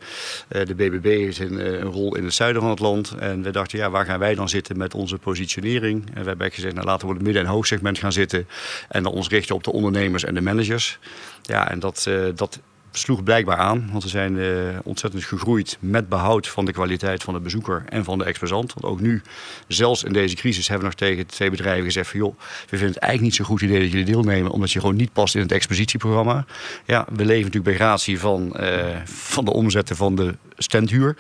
Uh, 0.49 0.67
de 0.67 0.75
BBB 0.75 1.05
heeft 1.05 1.39
een, 1.39 1.61
eh, 1.61 1.73
een, 1.73 1.91
rol 1.91 2.17
in 2.17 2.25
het 2.25 2.35
zuiden 2.35 2.63
van 2.63 2.71
het 2.71 2.81
land 2.81 3.15
en 3.19 3.43
we 3.43 3.51
dachten, 3.51 3.79
ja, 3.79 3.91
waar 3.91 4.05
gaan 4.05 4.19
wij 4.19 4.35
dan 4.35 4.49
zitten 4.49 4.79
met 4.79 4.95
onze 4.95 5.19
positionering? 5.19 6.11
En 6.15 6.23
we 6.23 6.29
hebben 6.29 6.53
gezegd, 6.53 6.75
nou, 6.75 6.87
laten 6.87 7.09
we 7.09 7.15
het 7.15 7.23
midden- 7.23 7.43
en 7.43 7.49
hoogsegment 7.49 7.99
gaan 7.99 8.13
zitten 8.13 8.49
en 8.89 9.03
dan 9.03 9.13
ons 9.13 9.29
richten 9.29 9.55
op 9.55 9.65
de 9.65 9.73
ondernemers 9.73 10.25
en 10.25 10.35
de 10.35 10.41
managers. 10.41 10.99
Ja, 11.43 11.71
en 11.71 11.79
dat, 11.79 12.11
dat 12.35 12.61
sloeg 12.99 13.23
blijkbaar 13.23 13.57
aan. 13.57 13.89
Want 13.91 14.03
we 14.03 14.09
zijn 14.09 14.37
uh, 14.37 14.79
ontzettend 14.83 15.25
gegroeid 15.25 15.77
met 15.81 16.09
behoud 16.09 16.49
van 16.49 16.65
de 16.65 16.73
kwaliteit 16.73 17.23
van 17.23 17.35
de 17.35 17.41
bezoeker 17.41 17.83
en 17.89 18.05
van 18.05 18.19
de 18.19 18.25
exposant. 18.25 18.73
Want 18.75 18.95
ook 18.95 19.01
nu, 19.01 19.23
zelfs 19.69 20.05
in 20.05 20.13
deze 20.13 20.35
crisis, 20.35 20.69
hebben 20.69 20.89
we 20.89 20.95
nog 20.99 21.09
tegen 21.09 21.27
twee 21.27 21.51
bedrijven 21.51 21.85
gezegd 21.85 22.11
van 22.11 22.21
joh, 22.21 22.39
we 22.39 22.67
vinden 22.69 22.89
het 22.89 22.99
eigenlijk 22.99 23.23
niet 23.23 23.35
zo'n 23.35 23.47
goed 23.47 23.63
idee 23.63 23.81
dat 23.81 23.91
jullie 23.91 24.05
deelnemen, 24.05 24.51
omdat 24.51 24.73
je 24.73 24.81
gewoon 24.81 24.97
niet 24.97 25.13
past 25.13 25.35
in 25.35 25.41
het 25.41 25.53
expositieprogramma. 25.53 26.45
Ja, 26.85 27.07
we 27.13 27.25
leven 27.25 27.45
natuurlijk 27.45 27.65
bij 27.65 27.75
gratie 27.75 28.19
van, 28.19 28.57
uh, 28.61 28.97
van 29.05 29.45
de 29.45 29.53
omzetten 29.53 29.97
van 29.97 30.15
de 30.15 30.35
standhuur. 30.57 31.17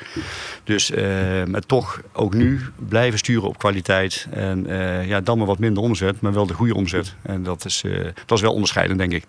Dus 0.64 0.90
uh, 0.90 1.42
toch 1.66 2.00
ook 2.12 2.34
nu 2.34 2.60
blijven 2.88 3.18
sturen 3.18 3.48
op 3.48 3.58
kwaliteit. 3.58 4.26
En 4.30 4.66
ja, 5.06 5.20
dan 5.20 5.38
maar 5.38 5.46
wat 5.46 5.58
minder 5.58 5.82
omzet, 5.82 6.20
maar 6.20 6.32
wel 6.32 6.46
de 6.46 6.54
goede 6.54 6.74
omzet. 6.74 7.14
En 7.22 7.42
dat 7.42 7.64
is, 7.64 7.82
dat 8.26 8.38
is 8.38 8.40
wel 8.40 8.52
onderscheidend, 8.52 8.98
denk 8.98 9.12
ik. 9.12 9.24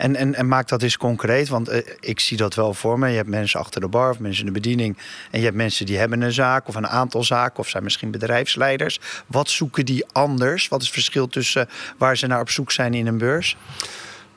En, 0.00 0.16
en, 0.16 0.34
en 0.34 0.48
maak 0.48 0.68
dat 0.68 0.82
eens 0.82 0.96
concreet, 0.96 1.48
want 1.48 1.70
uh, 1.70 1.76
ik 2.00 2.20
zie 2.20 2.36
dat 2.36 2.54
wel 2.54 2.74
voor 2.74 2.98
me. 2.98 3.08
Je 3.08 3.16
hebt 3.16 3.28
mensen 3.28 3.60
achter 3.60 3.80
de 3.80 3.88
bar 3.88 4.10
of 4.10 4.18
mensen 4.18 4.46
in 4.46 4.52
de 4.52 4.60
bediening. 4.60 4.96
En 5.30 5.38
je 5.38 5.44
hebt 5.44 5.56
mensen 5.56 5.86
die 5.86 5.98
hebben 5.98 6.22
een 6.22 6.32
zaak 6.32 6.68
of 6.68 6.74
een 6.74 6.88
aantal 6.88 7.24
zaken 7.24 7.58
of 7.58 7.68
zijn 7.68 7.82
misschien 7.82 8.10
bedrijfsleiders. 8.10 9.00
Wat 9.26 9.50
zoeken 9.50 9.84
die 9.84 10.04
anders? 10.12 10.68
Wat 10.68 10.80
is 10.80 10.86
het 10.86 10.94
verschil 10.94 11.28
tussen 11.28 11.68
waar 11.98 12.16
ze 12.16 12.26
naar 12.26 12.40
op 12.40 12.50
zoek 12.50 12.72
zijn 12.72 12.94
in 12.94 13.06
een 13.06 13.18
beurs? 13.18 13.56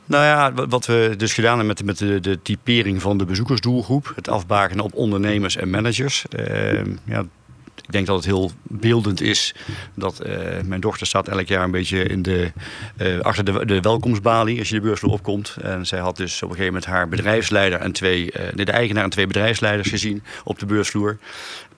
Nou 0.05 0.23
ja, 0.23 0.67
wat 0.67 0.85
we 0.85 1.13
dus 1.17 1.33
gedaan 1.33 1.57
hebben 1.57 1.67
met, 1.67 1.85
met 1.85 1.97
de, 1.97 2.19
de 2.19 2.41
typering 2.41 3.01
van 3.01 3.17
de 3.17 3.25
bezoekersdoelgroep, 3.25 4.11
het 4.15 4.29
afbakenen 4.29 4.83
op 4.83 4.93
ondernemers 4.93 5.55
en 5.55 5.69
managers. 5.69 6.23
Uh, 6.39 6.81
ja, 7.05 7.25
ik 7.85 7.91
denk 7.91 8.05
dat 8.07 8.15
het 8.15 8.25
heel 8.25 8.51
beeldend 8.63 9.21
is 9.21 9.55
dat 9.93 10.25
uh, 10.25 10.35
mijn 10.65 10.81
dochter 10.81 11.07
staat 11.07 11.27
elk 11.27 11.47
jaar 11.47 11.63
een 11.63 11.71
beetje 11.71 12.03
in 12.03 12.21
de, 12.21 12.51
uh, 12.97 13.19
achter 13.19 13.45
de, 13.45 13.65
de 13.65 13.79
welkomstbalie 13.79 14.59
als 14.59 14.69
je 14.69 14.75
de 14.75 14.81
beursvloer 14.81 15.13
opkomt. 15.13 15.57
En 15.61 15.85
zij 15.85 15.99
had 15.99 16.17
dus 16.17 16.35
op 16.35 16.49
een 16.49 16.55
gegeven 16.55 16.73
moment 16.73 16.85
haar 16.85 17.09
bedrijfsleider 17.09 17.79
en 17.79 17.91
twee, 17.91 18.23
uh, 18.25 18.41
de 18.53 18.71
eigenaar 18.71 19.03
en 19.03 19.09
twee 19.09 19.27
bedrijfsleiders 19.27 19.89
gezien 19.89 20.23
op 20.43 20.59
de 20.59 20.65
beursvloer. 20.65 21.17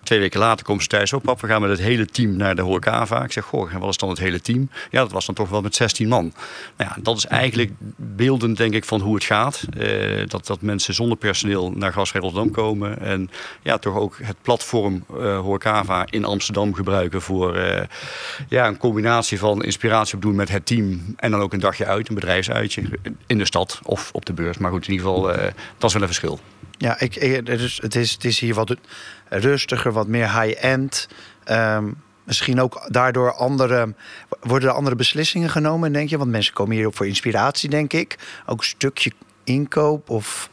Twee 0.05 0.19
weken 0.19 0.39
later 0.39 0.65
komen 0.65 0.83
ze 0.83 0.89
thuis. 0.89 1.13
op. 1.13 1.23
pap, 1.23 1.41
we 1.41 1.47
gaan 1.47 1.61
met 1.61 1.69
het 1.69 1.79
hele 1.79 2.05
team 2.05 2.35
naar 2.35 2.55
de 2.55 2.61
Horecava. 2.61 3.23
Ik 3.23 3.31
zeg, 3.31 3.43
goh, 3.43 3.73
wat 3.73 3.89
is 3.89 3.97
dan 3.97 4.09
het 4.09 4.19
hele 4.19 4.41
team? 4.41 4.69
Ja, 4.91 5.01
dat 5.01 5.11
was 5.11 5.25
dan 5.25 5.35
toch 5.35 5.49
wel 5.49 5.61
met 5.61 5.75
16 5.75 6.07
man. 6.07 6.33
Nou 6.77 6.89
ja, 6.95 7.01
dat 7.01 7.17
is 7.17 7.25
eigenlijk 7.25 7.71
beeldend, 7.95 8.57
denk 8.57 8.73
ik, 8.73 8.85
van 8.85 9.01
hoe 9.01 9.15
het 9.15 9.23
gaat. 9.23 9.65
Uh, 9.77 10.27
dat, 10.27 10.45
dat 10.45 10.61
mensen 10.61 10.93
zonder 10.93 11.17
personeel 11.17 11.71
naar 11.71 11.93
Gasvrij 11.93 12.21
Rotterdam 12.21 12.51
komen. 12.51 12.99
En 12.99 13.29
ja, 13.61 13.77
toch 13.77 13.95
ook 13.95 14.17
het 14.23 14.35
platform 14.41 15.05
uh, 15.13 15.39
Horecava 15.39 16.05
in 16.09 16.25
Amsterdam 16.25 16.73
gebruiken 16.73 17.21
voor 17.21 17.57
uh, 17.57 17.81
ja, 18.49 18.67
een 18.67 18.77
combinatie 18.77 19.39
van 19.39 19.63
inspiratie 19.63 20.15
opdoen 20.15 20.35
met 20.35 20.49
het 20.49 20.65
team. 20.65 21.15
En 21.17 21.31
dan 21.31 21.39
ook 21.39 21.53
een 21.53 21.59
dagje 21.59 21.85
uit, 21.85 22.09
een 22.09 22.15
bedrijfsuitje 22.15 22.83
in 23.27 23.37
de 23.37 23.45
stad 23.45 23.79
of 23.83 24.09
op 24.13 24.25
de 24.25 24.33
beurs. 24.33 24.57
Maar 24.57 24.71
goed, 24.71 24.87
in 24.87 24.93
ieder 24.93 25.07
geval, 25.07 25.23
dat 25.77 25.89
is 25.89 25.93
wel 25.93 26.01
een 26.01 26.07
verschil. 26.07 26.39
Ja, 26.77 26.99
ik, 26.99 27.45
dus 27.45 27.77
het, 27.81 27.95
is, 27.95 28.11
het 28.11 28.23
is 28.25 28.39
hier 28.39 28.53
wat 28.53 28.75
rustiger, 29.29 29.91
wat 29.91 30.07
meer 30.07 30.41
high-end. 30.41 31.07
Um, 31.51 32.01
misschien 32.23 32.61
ook 32.61 32.87
daardoor 32.91 33.33
andere, 33.33 33.93
worden 34.41 34.69
er 34.69 34.75
andere 34.75 34.95
beslissingen 34.95 35.49
genomen, 35.49 35.91
denk 35.91 36.09
je? 36.09 36.17
Want 36.17 36.31
mensen 36.31 36.53
komen 36.53 36.75
hier 36.75 36.87
ook 36.87 36.93
voor 36.93 37.07
inspiratie, 37.07 37.69
denk 37.69 37.93
ik. 37.93 38.17
Ook 38.45 38.57
een 38.57 38.65
stukje 38.65 39.11
inkoop 39.43 40.09
of... 40.09 40.49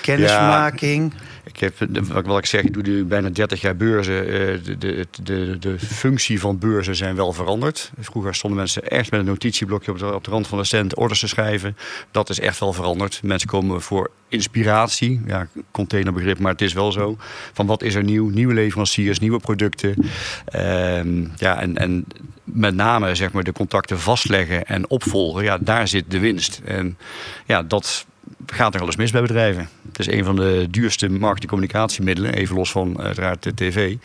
kennismaking. 0.00 1.12
Ik 1.44 1.56
heb, 1.60 1.74
wat 2.12 2.38
ik 2.38 2.46
zeg, 2.46 2.62
ik 2.62 2.72
doe 2.72 2.82
nu 2.82 3.04
bijna 3.04 3.28
30 3.28 3.60
jaar 3.60 3.76
beurzen. 3.76 4.24
De, 4.24 4.78
de, 4.78 5.06
de, 5.22 5.56
de 5.58 5.78
functie 5.78 6.40
van 6.40 6.58
beurzen 6.58 6.96
zijn 6.96 7.16
wel 7.16 7.32
veranderd. 7.32 7.90
Vroeger 7.98 8.34
stonden 8.34 8.58
mensen 8.58 8.88
echt 8.88 9.10
met 9.10 9.20
een 9.20 9.26
notitieblokje 9.26 9.90
op 9.90 9.98
de, 9.98 10.14
op 10.14 10.24
de 10.24 10.30
rand 10.30 10.46
van 10.46 10.58
de 10.58 10.64
stand 10.64 10.94
orders 10.94 11.20
te 11.20 11.28
schrijven. 11.28 11.76
Dat 12.10 12.30
is 12.30 12.40
echt 12.40 12.58
wel 12.58 12.72
veranderd. 12.72 13.20
Mensen 13.22 13.48
komen 13.48 13.82
voor 13.82 14.10
inspiratie. 14.28 15.20
Ja, 15.26 15.46
containerbegrip, 15.70 16.38
maar 16.38 16.52
het 16.52 16.60
is 16.60 16.72
wel 16.72 16.92
zo. 16.92 17.16
Van 17.52 17.66
wat 17.66 17.82
is 17.82 17.94
er 17.94 18.04
nieuw? 18.04 18.28
Nieuwe 18.28 18.54
leveranciers, 18.54 19.18
nieuwe 19.18 19.38
producten. 19.38 19.94
Ehm, 20.44 21.24
ja, 21.36 21.60
en, 21.60 21.76
en 21.76 22.04
met 22.44 22.74
name 22.74 23.14
zeg 23.14 23.32
maar, 23.32 23.44
de 23.44 23.52
contacten 23.52 24.00
vastleggen 24.00 24.66
en 24.66 24.90
opvolgen. 24.90 25.44
Ja, 25.44 25.58
daar 25.58 25.88
zit 25.88 26.10
de 26.10 26.18
winst. 26.18 26.60
En 26.64 26.98
ja, 27.46 27.62
dat 27.62 28.06
gaat 28.50 28.74
er 28.74 28.80
alles 28.80 28.96
mis 28.96 29.10
bij 29.10 29.20
bedrijven. 29.20 29.68
Het 29.88 29.98
is 29.98 30.06
een 30.06 30.24
van 30.24 30.36
de 30.36 30.66
duurste 30.70 31.08
marketingcommunicatiemiddelen, 31.08 32.34
even 32.34 32.56
los 32.56 32.70
van 32.70 33.00
uiteraard 33.00 33.42
de 33.42 33.54
tv. 33.54 33.96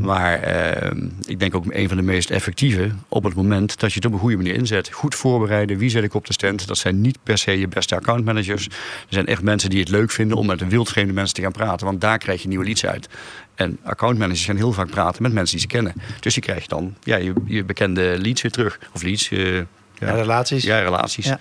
Maar 0.00 0.42
eh, 0.42 0.90
ik 1.24 1.38
denk 1.38 1.54
ook 1.54 1.64
een 1.68 1.88
van 1.88 1.96
de 1.96 2.02
meest 2.02 2.30
effectieve 2.30 2.90
op 3.08 3.24
het 3.24 3.34
moment 3.34 3.80
dat 3.80 3.90
je 3.90 3.96
het 3.96 4.04
op 4.06 4.12
een 4.12 4.18
goede 4.18 4.36
manier 4.36 4.54
inzet. 4.54 4.92
Goed 4.92 5.14
voorbereiden, 5.14 5.78
wie 5.78 5.90
zet 5.90 6.04
ik 6.04 6.14
op 6.14 6.26
de 6.26 6.32
stand? 6.32 6.66
Dat 6.66 6.78
zijn 6.78 7.00
niet 7.00 7.18
per 7.22 7.38
se 7.38 7.58
je 7.58 7.68
beste 7.68 7.94
accountmanagers. 7.94 8.66
Er 8.66 8.72
zijn 9.08 9.26
echt 9.26 9.42
mensen 9.42 9.70
die 9.70 9.80
het 9.80 9.88
leuk 9.88 10.10
vinden 10.10 10.36
om 10.36 10.46
met 10.46 10.60
een 10.60 10.68
wildvreemde 10.68 11.12
mensen 11.12 11.34
te 11.34 11.42
gaan 11.42 11.52
praten, 11.52 11.86
want 11.86 12.00
daar 12.00 12.18
krijg 12.18 12.42
je 12.42 12.48
nieuwe 12.48 12.64
leads 12.64 12.86
uit. 12.86 13.08
En 13.54 13.78
accountmanagers 13.82 14.44
gaan 14.44 14.56
heel 14.56 14.72
vaak 14.72 14.90
praten 14.90 15.22
met 15.22 15.32
mensen 15.32 15.58
die 15.58 15.66
ze 15.68 15.74
kennen. 15.74 15.94
Dus 16.20 16.34
je 16.34 16.40
krijgt 16.40 16.68
dan 16.68 16.94
ja, 17.02 17.16
je, 17.16 17.32
je 17.46 17.64
bekende 17.64 18.18
leads 18.18 18.42
weer 18.42 18.50
terug. 18.50 18.78
Of 18.94 19.02
leads. 19.02 19.30
Uh, 19.30 19.56
ja, 19.56 19.64
ja, 19.98 20.14
relaties. 20.14 20.64
Ja, 20.64 20.78
relaties. 20.78 21.26
Ja. 21.26 21.40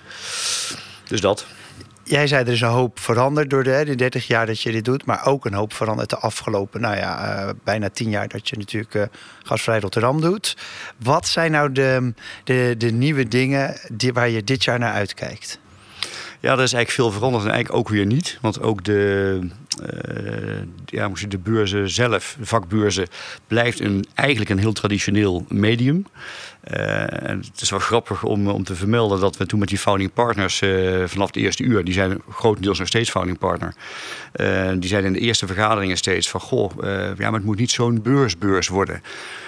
Dus 1.08 1.22
dat 1.22 1.46
jij 2.12 2.28
zei 2.28 2.46
er 2.46 2.52
is 2.52 2.62
een 2.62 2.68
hoop 2.68 3.00
veranderd 3.00 3.50
door 3.50 3.64
de, 3.64 3.82
de 3.86 3.96
30 3.96 4.28
jaar 4.28 4.46
dat 4.46 4.62
je 4.62 4.72
dit 4.72 4.86
doet, 4.86 5.06
maar 5.06 5.26
ook 5.26 5.46
een 5.46 5.54
hoop 5.54 5.74
veranderd 5.74 6.10
de 6.10 6.18
afgelopen, 6.18 6.82
nou 6.82 6.96
ja, 6.96 7.44
uh, 7.44 7.50
bijna 7.64 7.90
10 7.90 8.10
jaar 8.10 8.28
dat 8.28 8.50
je 8.50 8.58
natuurlijk 8.58 8.94
uh, 8.94 9.04
gasvrij 9.44 9.80
Rotterdam 9.80 10.22
doet. 10.22 10.58
Wat 11.04 11.28
zijn 11.28 11.52
nou 11.52 11.72
de, 11.72 12.14
de, 12.44 12.76
de 12.78 12.92
nieuwe 12.92 13.28
dingen 13.28 13.78
die, 13.92 14.14
waar 14.14 14.30
je 14.30 14.44
dit 14.44 14.64
jaar 14.64 14.80
naar 14.80 14.94
uitkijkt? 14.94 15.60
Ja, 16.40 16.52
er 16.52 16.64
is 16.64 16.74
eigenlijk 16.74 16.92
veel 16.92 17.12
veranderd 17.12 17.44
en 17.44 17.52
eigenlijk 17.52 17.80
ook 17.80 17.90
weer 17.90 18.06
niet. 18.06 18.38
Want 18.42 18.62
ook 18.62 18.84
de, 18.84 19.40
uh, 19.82 20.62
ja, 20.86 21.10
de 21.28 21.38
beurzen 21.38 21.90
zelf, 21.90 22.36
de 22.40 22.46
vakbeurzen, 22.46 23.08
blijft 23.48 23.80
een, 23.80 24.06
eigenlijk 24.14 24.50
een 24.50 24.60
heel 24.60 24.74
traditioneel 24.74 25.46
medium. 25.48 26.06
Uh, 26.70 27.30
en 27.30 27.38
het 27.52 27.62
is 27.62 27.70
wel 27.70 27.80
grappig 27.80 28.24
om, 28.24 28.48
om 28.48 28.64
te 28.64 28.76
vermelden 28.76 29.20
dat 29.20 29.38
we 29.38 29.46
toen 29.46 29.60
met 29.60 29.68
die 29.68 29.78
founding 29.78 30.14
partners 30.14 30.62
uh, 30.62 31.04
vanaf 31.06 31.32
de 31.32 31.40
eerste 31.40 31.64
uur, 31.64 31.84
die 31.84 31.94
zijn 31.94 32.22
grotendeels 32.30 32.80
nog 32.80 32.88
steeds 32.88 33.10
founding 33.10 33.38
partner, 33.38 33.74
uh, 34.36 34.72
die 34.76 34.90
zeiden 34.90 35.14
in 35.14 35.20
de 35.20 35.26
eerste 35.26 35.48
vergaderingen 35.48 35.98
steeds 35.98 36.30
van 36.30 36.40
goh, 36.40 36.72
ja, 36.84 37.14
maar 37.18 37.34
het 37.34 37.44
moet 37.44 37.58
niet 37.58 37.72
zo'n 37.72 38.02
beursbeurs 38.02 38.68
worden. 38.68 39.02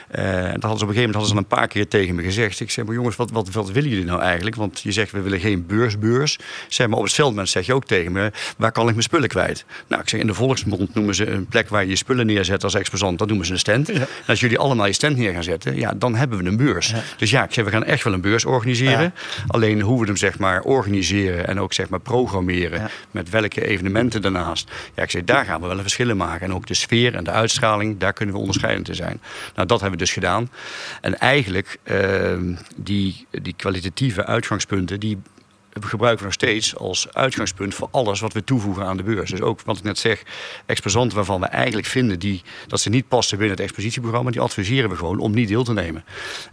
en 0.07 0.53
dat 0.53 0.61
hadden 0.61 0.79
ze 0.79 0.83
op 0.83 0.89
een 0.89 0.95
gegeven 0.95 0.95
moment 0.95 1.13
hadden 1.13 1.27
ze 1.27 1.33
al 1.33 1.41
een 1.41 1.57
paar 1.57 1.67
keer 1.67 1.87
tegen 1.87 2.15
me 2.15 2.23
gezegd. 2.23 2.59
Ik 2.59 2.71
zei, 2.71 2.85
maar 2.85 2.95
jongens, 2.95 3.15
wat, 3.15 3.31
wat, 3.31 3.49
wat 3.51 3.71
willen 3.71 3.89
jullie 3.89 4.05
nou 4.05 4.21
eigenlijk? 4.21 4.55
Want 4.55 4.81
je 4.81 4.91
zegt, 4.91 5.11
we 5.11 5.21
willen 5.21 5.39
geen 5.39 5.65
beursbeurs. 5.65 6.39
Zeg 6.67 6.87
maar, 6.87 6.97
op 6.97 7.03
het 7.03 7.13
veldment 7.13 7.49
zeg 7.49 7.65
je 7.65 7.73
ook 7.73 7.85
tegen 7.85 8.11
me, 8.11 8.31
waar 8.57 8.71
kan 8.71 8.85
ik 8.85 8.91
mijn 8.91 9.03
spullen 9.03 9.29
kwijt? 9.29 9.65
Nou, 9.87 10.01
ik 10.01 10.09
zeg, 10.09 10.19
in 10.19 10.27
de 10.27 10.33
volksmond 10.33 10.93
noemen 10.93 11.15
ze 11.15 11.29
een 11.29 11.45
plek 11.45 11.69
waar 11.69 11.83
je 11.83 11.89
je 11.89 11.95
spullen 11.95 12.25
neerzet 12.25 12.63
als 12.63 12.73
exposant, 12.73 13.19
dat 13.19 13.27
noemen 13.27 13.45
ze 13.45 13.51
een 13.51 13.59
stand. 13.59 13.89
En 13.89 14.07
als 14.27 14.39
jullie 14.39 14.57
allemaal 14.57 14.85
je 14.85 14.93
stand 14.93 15.17
neer 15.17 15.33
gaan 15.33 15.43
zetten, 15.43 15.75
ja, 15.75 15.93
dan 15.95 16.15
hebben 16.15 16.37
we 16.37 16.45
een 16.45 16.57
beurs. 16.57 16.89
Ja. 16.89 17.02
Dus 17.17 17.29
ja, 17.29 17.43
ik 17.43 17.53
zeg, 17.53 17.65
we 17.65 17.71
gaan 17.71 17.83
echt 17.83 18.03
wel 18.03 18.13
een 18.13 18.21
beurs 18.21 18.45
organiseren. 18.45 19.13
Alleen 19.47 19.81
hoe 19.81 19.99
we 19.99 20.05
hem 20.05 20.17
zeg 20.17 20.39
maar 20.39 20.61
organiseren 20.61 21.47
en 21.47 21.59
ook 21.59 21.73
zeg 21.73 21.89
maar 21.89 21.99
programmeren 21.99 22.89
met 23.11 23.29
welke 23.29 23.65
evenementen 23.65 24.21
daarnaast. 24.21 24.71
Ja, 24.95 25.03
ik 25.03 25.11
zeg, 25.11 25.23
daar 25.23 25.45
gaan 25.45 25.61
we 25.61 25.67
wel 25.67 25.75
een 25.75 25.81
verschil 25.81 26.09
in 26.09 26.17
maken. 26.17 26.47
En 26.47 26.53
ook 26.53 26.67
de 26.67 26.73
sfeer 26.73 27.15
en 27.15 27.23
de 27.23 27.31
uitstraling, 27.31 27.99
daar 27.99 28.13
kunnen 28.13 28.35
we 28.35 28.41
onderscheidend 28.41 28.89
in 28.89 28.95
zijn. 28.95 29.21
Nou, 29.55 29.67
dat 29.67 29.81
hebben 29.81 29.99
we 29.99 30.05
dus 30.05 30.13
gedaan. 30.13 30.49
En 31.01 31.19
eigenlijk 31.19 31.77
uh, 31.83 31.97
die, 32.75 33.27
die 33.31 33.53
kwalitatieve 33.57 34.25
uitgangspunten, 34.25 34.99
die 34.99 35.17
we 35.73 35.87
gebruiken 35.87 36.23
nog 36.23 36.33
steeds 36.33 36.75
als 36.75 37.07
uitgangspunt 37.13 37.75
voor 37.75 37.87
alles 37.91 38.19
wat 38.19 38.33
we 38.33 38.43
toevoegen 38.43 38.85
aan 38.85 38.97
de 38.97 39.03
beurs. 39.03 39.29
Dus 39.29 39.41
ook 39.41 39.61
wat 39.61 39.77
ik 39.77 39.83
net 39.83 39.97
zeg, 39.97 40.23
exposanten 40.65 41.15
waarvan 41.15 41.41
we 41.41 41.47
eigenlijk 41.47 41.87
vinden 41.87 42.19
die, 42.19 42.41
dat 42.67 42.79
ze 42.79 42.89
niet 42.89 43.07
passen 43.07 43.37
binnen 43.37 43.55
het 43.55 43.65
expositieprogramma, 43.65 44.31
die 44.31 44.41
adviseren 44.41 44.89
we 44.89 44.95
gewoon 44.95 45.19
om 45.19 45.33
niet 45.33 45.47
deel 45.47 45.63
te 45.63 45.73
nemen. 45.73 46.05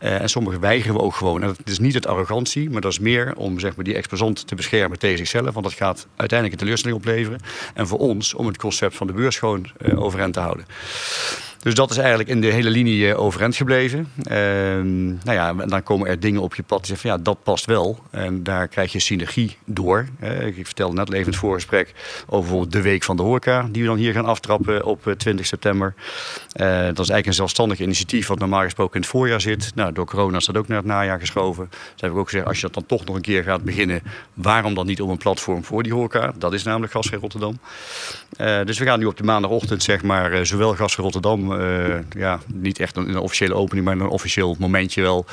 Uh, 0.02 0.20
en 0.20 0.28
sommige 0.28 0.58
weigeren 0.58 0.94
we 0.94 1.00
ook 1.00 1.14
gewoon. 1.14 1.42
En 1.42 1.48
dat 1.48 1.68
is 1.68 1.78
niet 1.78 1.94
het 1.94 2.06
arrogantie, 2.06 2.70
maar 2.70 2.80
dat 2.80 2.92
is 2.92 2.98
meer 2.98 3.36
om 3.36 3.58
zeg 3.58 3.76
maar, 3.76 3.84
die 3.84 3.94
exposant 3.94 4.46
te 4.46 4.54
beschermen 4.54 4.98
tegen 4.98 5.18
zichzelf, 5.18 5.52
want 5.52 5.64
dat 5.64 5.74
gaat 5.74 6.06
uiteindelijk 6.16 6.52
een 6.52 6.64
teleurstelling 6.64 6.98
opleveren. 6.98 7.40
En 7.74 7.86
voor 7.86 7.98
ons 7.98 8.34
om 8.34 8.46
het 8.46 8.58
concept 8.58 8.96
van 8.96 9.06
de 9.06 9.12
beurs 9.12 9.38
gewoon 9.38 9.66
uh, 9.78 10.02
overeind 10.02 10.32
te 10.32 10.40
houden. 10.40 10.64
Dus 11.62 11.74
dat 11.74 11.90
is 11.90 11.96
eigenlijk 11.96 12.28
in 12.28 12.40
de 12.40 12.46
hele 12.46 12.70
linie 12.70 13.06
uh, 13.06 13.20
overeind 13.20 13.56
gebleven. 13.56 14.08
Uh, 14.16 14.34
nou 15.24 15.32
ja, 15.32 15.52
dan 15.52 15.82
komen 15.82 16.08
er 16.08 16.20
dingen 16.20 16.40
op 16.40 16.54
je 16.54 16.62
pad 16.62 16.78
die 16.78 16.86
zeggen 16.86 17.08
van 17.08 17.18
ja, 17.18 17.24
dat 17.24 17.42
past 17.42 17.64
wel. 17.64 17.98
En 18.10 18.42
daar 18.42 18.68
krijg 18.68 18.92
je 18.92 18.98
synergie 18.98 19.56
door. 19.64 20.06
Ik 20.56 20.66
vertelde 20.66 20.94
net 20.94 21.12
even 21.12 21.26
het 21.26 21.36
voorgesprek 21.36 21.92
over 22.26 22.70
de 22.70 22.82
Week 22.82 23.02
van 23.02 23.16
de 23.16 23.22
Horeca, 23.22 23.68
die 23.70 23.82
we 23.82 23.88
dan 23.88 23.96
hier 23.96 24.12
gaan 24.12 24.24
aftrappen 24.24 24.84
op 24.84 25.14
20 25.16 25.46
september. 25.46 25.94
dat 26.52 26.64
is 26.64 26.96
eigenlijk 26.96 27.26
een 27.26 27.32
zelfstandig 27.32 27.80
initiatief 27.80 28.26
wat 28.26 28.38
normaal 28.38 28.62
gesproken 28.62 28.94
in 28.94 29.00
het 29.00 29.10
voorjaar 29.10 29.40
zit. 29.40 29.72
Nou, 29.74 29.92
door 29.92 30.06
corona 30.06 30.36
is 30.36 30.46
dat 30.46 30.56
ook 30.56 30.68
naar 30.68 30.78
het 30.78 30.86
najaar 30.86 31.20
geschoven. 31.20 31.68
Dus 31.70 32.00
heb 32.00 32.10
ik 32.10 32.16
ook 32.16 32.28
gezegd, 32.28 32.46
als 32.46 32.56
je 32.56 32.62
dat 32.62 32.74
dan 32.74 32.86
toch 32.86 33.04
nog 33.04 33.16
een 33.16 33.22
keer 33.22 33.42
gaat 33.42 33.62
beginnen, 33.62 34.02
waarom 34.34 34.74
dan 34.74 34.86
niet 34.86 35.00
op 35.00 35.08
een 35.08 35.18
platform 35.18 35.64
voor 35.64 35.82
die 35.82 35.94
horeca? 35.94 36.32
Dat 36.38 36.52
is 36.52 36.62
namelijk 36.62 36.92
Gasvrij 36.92 37.20
Rotterdam. 37.20 37.58
dus 38.64 38.78
we 38.78 38.84
gaan 38.84 38.98
nu 38.98 39.04
op 39.04 39.16
de 39.16 39.24
maandagochtend 39.24 39.82
zeg 39.82 40.02
maar 40.02 40.46
zowel 40.46 40.74
Gasvrij 40.74 41.04
Rotterdam 41.04 41.49
uh, 41.58 41.94
ja, 42.10 42.40
niet 42.54 42.78
echt 42.78 42.96
een, 42.96 43.18
officiële 43.18 43.54
opening, 43.54 43.86
maar 43.86 43.94
een 43.94 44.08
officieel 44.08 44.56
momentje 44.58 45.02
wel 45.02 45.26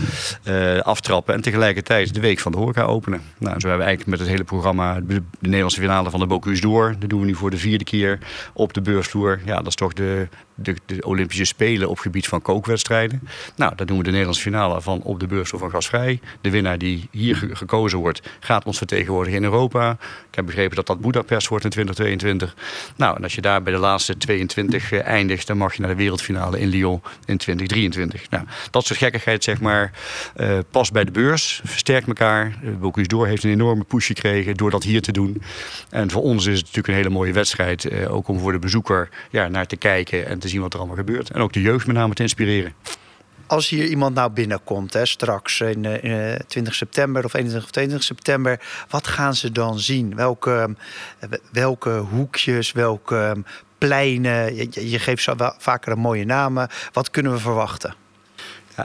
uh, 0.48 0.80
aftrappen. 0.80 1.34
En 1.34 1.42
tegelijkertijd 1.42 2.14
de 2.14 2.20
Week 2.20 2.40
van 2.40 2.52
de 2.52 2.58
Horeca 2.58 2.84
openen. 2.84 3.22
Nou, 3.38 3.60
zo 3.60 3.68
hebben 3.68 3.78
we 3.78 3.84
eigenlijk 3.86 4.10
met 4.10 4.20
het 4.20 4.30
hele 4.30 4.44
programma 4.44 5.00
de, 5.00 5.22
Nederlandse 5.40 5.80
finale 5.80 6.10
van 6.10 6.20
de 6.20 6.28
Bocuse 6.28 6.62
d'Or. 6.62 6.96
Dat 7.00 7.10
doen 7.10 7.20
we 7.20 7.26
nu 7.26 7.36
voor 7.36 7.50
de 7.50 7.58
vierde 7.58 7.84
keer 7.84 8.20
op 8.54 8.74
de 8.74 8.82
beursvloer. 8.82 9.40
Ja, 9.46 9.56
dat 9.56 9.68
is 9.68 9.76
toch 9.76 9.94
de, 9.94 10.28
de, 10.58 10.76
de, 10.86 11.04
Olympische 11.04 11.46
Spelen 11.46 11.90
op 11.90 12.00
gebied 12.00 12.28
van 12.28 12.42
kookwedstrijden. 12.42 13.28
Nou, 13.56 13.76
dat 13.76 13.88
doen 13.88 13.98
we 13.98 14.04
de 14.04 14.10
Nederlandse 14.10 14.42
finale 14.42 14.82
van 14.82 15.02
op 15.02 15.20
de 15.20 15.28
beursvloer 15.28 15.60
van 15.60 15.70
Gasvrij. 15.70 16.20
De 16.42 16.50
winnaar 16.50 16.78
die 16.78 17.08
hier 17.12 17.50
gekozen 17.52 18.00
wordt, 18.00 18.22
gaat 18.40 18.66
ons 18.66 18.78
vertegenwoordigen 18.78 19.40
in 19.40 19.44
Europa. 19.44 19.92
Ik 20.30 20.36
heb 20.36 20.46
begrepen 20.46 20.76
dat 20.76 20.88
dat 20.88 21.02
Budapest 21.02 21.48
wordt 21.48 21.64
in 21.64 21.70
2022. 21.70 22.56
Nou, 22.96 23.16
en 23.16 23.24
als 23.24 23.36
je 23.36 23.42
daar 23.42 23.64
bij 23.64 23.74
de 23.74 23.80
laatste 23.80 24.18
22 24.18 24.92
uh, 24.92 25.06
eindigt, 25.06 25.48
dan 25.48 25.58
mag 25.58 25.74
je 25.74 25.82
naar 25.82 25.90
de 25.90 25.96
wereldfinale 25.96 26.60
in 26.60 26.68
Lyon 26.68 27.02
in 27.26 27.38
2023. 27.38 28.30
Nou, 28.30 28.46
dat 28.72 28.86
soort 28.86 29.00
gekkigheid, 29.00 29.44
zeg 29.44 29.62
maar, 29.62 29.92
uh, 30.38 30.58
past 30.72 30.92
bij 30.92 31.04
de 31.04 31.12
beurs, 31.12 31.62
versterkt 31.64 32.08
elkaar. 32.08 32.58
Uh, 32.64 32.76
Bocuse 32.76 33.08
d'Or 33.08 33.28
heeft 33.28 33.44
een 33.44 33.52
enorme 33.52 33.84
push 33.84 34.08
gekregen 34.08 34.56
door 34.56 34.72
dat 34.72 34.84
hier 34.84 35.02
te 35.02 35.12
doen. 35.12 35.42
En 35.90 36.12
voor 36.12 36.22
ons 36.22 36.46
is 36.46 36.58
het 36.58 36.62
natuurlijk 36.62 36.88
een 36.88 36.94
hele 36.94 37.10
mooie 37.10 37.34
wedstrijd, 37.34 38.08
ook 38.08 38.28
om 38.28 38.40
voor 38.40 38.52
de 38.52 38.60
bezoeker 38.60 39.10
ja, 39.30 39.48
naar 39.48 39.68
te 39.68 39.76
kijken 39.76 40.28
en 40.28 40.40
te 40.40 40.47
zien 40.48 40.62
wat 40.62 40.74
er 40.74 40.80
allemaal 40.80 40.98
gebeurt. 40.98 41.30
En 41.30 41.42
ook 41.42 41.54
de 41.54 41.62
jeugd 41.62 41.88
met 41.88 41.96
name 41.96 42.14
te 42.14 42.22
inspireren. 42.22 42.74
Als 43.48 43.70
hier 43.70 43.86
iemand 43.86 44.16
nou 44.16 44.32
binnenkomt, 44.32 44.94
hè, 44.94 45.06
straks 45.06 45.62
in, 45.62 45.86
in 45.86 46.42
20 46.48 46.76
september 46.76 47.26
of 47.26 47.34
21 47.34 47.64
of 47.64 47.72
22 47.72 48.08
september, 48.08 48.60
wat 48.90 49.08
gaan 49.08 49.36
ze 49.36 49.52
dan 49.52 49.80
zien? 49.80 50.16
Welke, 50.16 50.76
welke 51.52 51.90
hoekjes, 51.90 52.72
welke 52.72 53.44
pleinen? 53.78 54.56
Je, 54.56 54.90
je 54.90 55.00
geeft 55.00 55.24
zo 55.24 55.36
vaker 55.58 55.92
een 55.92 56.00
mooie 56.00 56.26
namen. 56.26 56.70
Wat 56.94 57.12
kunnen 57.12 57.32
we 57.32 57.40
verwachten? 57.40 57.94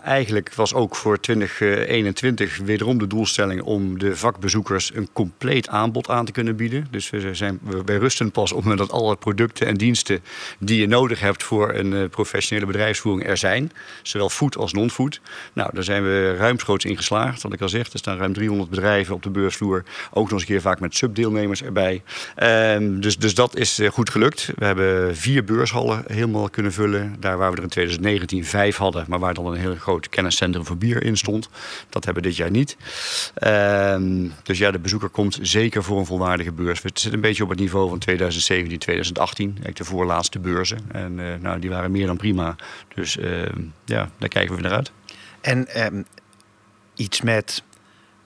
Eigenlijk 0.01 0.55
was 0.55 0.75
ook 0.75 0.97
voor 0.97 1.21
2021 1.21 2.57
wederom 2.57 2.99
de 2.99 3.07
doelstelling 3.07 3.63
om 3.63 3.99
de 3.99 4.17
vakbezoekers 4.17 4.95
een 4.95 5.09
compleet 5.13 5.69
aanbod 5.69 6.09
aan 6.09 6.25
te 6.25 6.33
kunnen 6.33 6.57
bieden. 6.57 6.87
Dus 6.91 7.11
we 7.11 7.35
zijn 7.35 7.61
bij 7.85 7.97
rusten 7.97 8.31
pas 8.31 8.53
op 8.53 8.77
dat 8.77 8.91
alle 8.91 9.17
producten 9.17 9.67
en 9.67 9.75
diensten 9.75 10.21
die 10.59 10.81
je 10.81 10.87
nodig 10.87 11.21
hebt 11.21 11.43
voor 11.43 11.75
een 11.75 11.93
eh, 11.95 12.09
professionele 12.09 12.67
bedrijfsvoering 12.67 13.29
er 13.29 13.37
zijn. 13.37 13.73
Zowel 14.03 14.29
food 14.29 14.57
als 14.57 14.73
non-food. 14.73 15.21
Nou, 15.53 15.71
daar 15.73 15.85
zijn 15.85 16.03
we 16.03 16.37
ruimschoots 16.37 16.85
in 16.85 16.97
geslaagd. 16.97 17.43
Wat 17.43 17.53
ik 17.53 17.61
al 17.61 17.69
zeg, 17.69 17.93
er 17.93 17.99
staan 17.99 18.19
ruim 18.19 18.33
300 18.33 18.71
bedrijven 18.71 19.15
op 19.15 19.23
de 19.23 19.31
beursvloer. 19.31 19.85
Ook 20.11 20.23
nog 20.23 20.33
eens 20.33 20.41
een 20.41 20.47
keer 20.47 20.61
vaak 20.61 20.81
met 20.81 20.97
subdeelnemers 20.97 21.63
erbij. 21.63 22.03
Um, 22.43 23.01
dus, 23.01 23.19
dus 23.19 23.35
dat 23.35 23.57
is 23.57 23.79
eh, 23.79 23.91
goed 23.91 24.11
gelukt. 24.11 24.51
We 24.57 24.65
hebben 24.65 25.17
vier 25.17 25.45
beurshallen 25.45 26.05
helemaal 26.07 26.51
kunnen 26.51 26.73
vullen. 26.73 27.17
Daar 27.21 27.39
waar 27.39 27.51
we 27.51 27.57
er 27.57 27.63
in 27.63 27.69
2019 27.69 28.45
vijf 28.45 28.77
hadden, 28.77 29.05
maar 29.09 29.19
waar 29.19 29.35
dan 29.35 29.47
een 29.47 29.57
hele 29.57 29.77
groot 29.83 30.09
kenniscentrum 30.09 30.67
voor 30.67 30.77
bier 30.77 31.03
in 31.03 31.17
stond. 31.17 31.49
Dat 31.89 32.05
hebben 32.05 32.23
we 32.23 32.29
dit 32.29 32.39
jaar 32.39 32.51
niet. 32.51 32.77
Uh, 33.39 33.97
dus 34.43 34.59
ja, 34.59 34.71
de 34.71 34.79
bezoeker 34.79 35.09
komt 35.09 35.39
zeker 35.43 35.83
voor 35.83 35.99
een 35.99 36.07
volwaardige 36.07 36.53
beurs. 36.53 36.83
Het 36.83 37.01
zit 37.01 37.13
een 37.13 37.21
beetje 37.21 37.43
op 37.43 37.49
het 37.49 37.59
niveau 37.59 37.89
van 37.89 37.99
2017, 37.99 38.79
2018. 38.79 39.49
Eigenlijk 39.49 39.77
de 39.77 39.85
voorlaatste 39.85 40.39
beurzen. 40.39 40.79
En 40.93 41.19
uh, 41.19 41.35
nou, 41.41 41.59
die 41.59 41.71
waren 41.71 41.91
meer 41.91 42.07
dan 42.07 42.17
prima. 42.17 42.57
Dus 42.95 43.17
uh, 43.17 43.43
ja, 43.85 44.11
daar 44.19 44.29
kijken 44.29 44.55
we 44.55 44.61
naar 44.61 44.73
uit. 44.73 44.93
En 45.41 45.69
ehm, 45.69 46.03
iets 46.95 47.21
met 47.21 47.63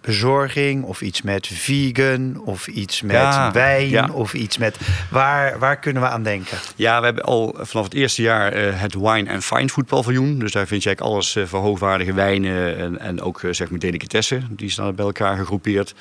bezorging 0.07 0.85
of 0.85 1.01
iets 1.01 1.23
met 1.23 1.47
vegan 1.47 2.43
of 2.45 2.67
iets 2.67 3.03
met 3.03 3.53
wijn 3.53 4.13
of 4.13 4.35
iets 4.35 4.59
met... 4.59 4.79
Waar, 5.11 5.59
waar 5.59 5.79
kunnen 5.79 6.03
we 6.03 6.09
aan 6.09 6.23
denken? 6.23 6.59
Ja, 6.77 6.99
we 6.99 7.05
hebben 7.05 7.25
al 7.25 7.57
vanaf 7.61 7.85
het 7.85 7.95
eerste 7.95 8.23
jaar 8.23 8.53
het 8.55 8.95
Wine 8.95 9.33
and 9.33 9.45
Fine 9.45 9.69
Food 9.69 9.87
paviljoen. 9.87 10.39
Dus 10.39 10.53
daar 10.53 10.67
vind 10.67 10.83
je 10.83 10.89
eigenlijk 10.89 11.15
alles 11.15 11.39
voor 11.45 11.61
hoogwaardige 11.61 12.13
wijnen 12.13 12.77
en, 12.77 12.99
en 12.99 13.21
ook 13.21 13.41
zeg 13.51 13.71
maar 13.71 13.79
delicatessen. 13.79 14.49
Die 14.51 14.71
staan 14.71 14.95
bij 14.95 15.05
elkaar 15.05 15.37
gegroepeerd. 15.37 15.95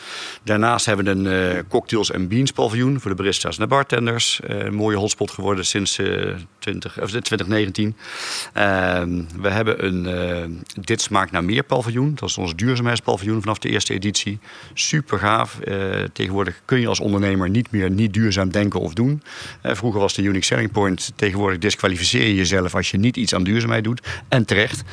Daarnaast 0.43 0.85
hebben 0.85 1.05
we 1.05 1.29
een 1.29 1.67
cocktails 1.67 2.12
en 2.12 2.27
beans 2.27 2.51
paviljoen 2.51 3.00
voor 3.00 3.12
de 3.12 3.17
baristas 3.17 3.57
en 3.57 3.62
de 3.62 3.67
bartenders. 3.67 4.39
een 4.43 4.75
mooie 4.75 4.97
hotspot 4.97 5.31
geworden 5.31 5.65
sinds 5.65 6.00
20, 6.59 7.01
of 7.01 7.09
2019. 7.09 7.95
Ehm, 8.53 9.21
we 9.41 9.50
hebben 9.50 9.85
een 9.85 10.63
Dit 10.81 11.01
smaakt 11.01 11.31
naar 11.31 11.43
meer 11.43 11.63
paviljoen. 11.63 12.15
Dat 12.15 12.29
is 12.29 12.38
ons 12.38 12.55
duurzaamheidspaviljoen 12.55 13.41
vanaf 13.41 13.57
de 13.57 13.69
eerste 13.69 13.93
editie. 13.96 14.40
Super 14.74 15.20
gaaf. 15.20 15.60
Uh, 15.64 16.04
tegenwoordig 16.14 16.62
kun 16.66 16.80
je 16.80 16.88
als 16.88 17.00
ondernemer 17.00 17.50
niet 17.50 17.72
meer 17.72 17.92
niet 17.92 18.14
duurzaam 18.14 18.50
denken 18.50 18.80
of 18.80 18.94
doen. 18.94 19.24
Uh, 19.64 19.75
vroeger 19.75 20.00
was 20.00 20.14
de 20.14 20.22
unique 20.22 20.46
selling 20.46 20.72
point. 20.72 21.12
Tegenwoordig 21.16 21.60
disqualificeer 21.60 22.28
je 22.28 22.36
jezelf 22.36 22.75
als 22.75 22.92
je 22.92 22.98
niet 22.98 23.18
iets 23.18 23.34
aan 23.34 23.44
duurzaamheid 23.44 23.84
doet. 23.84 24.08
En 24.30 24.46
terecht. 24.46 24.84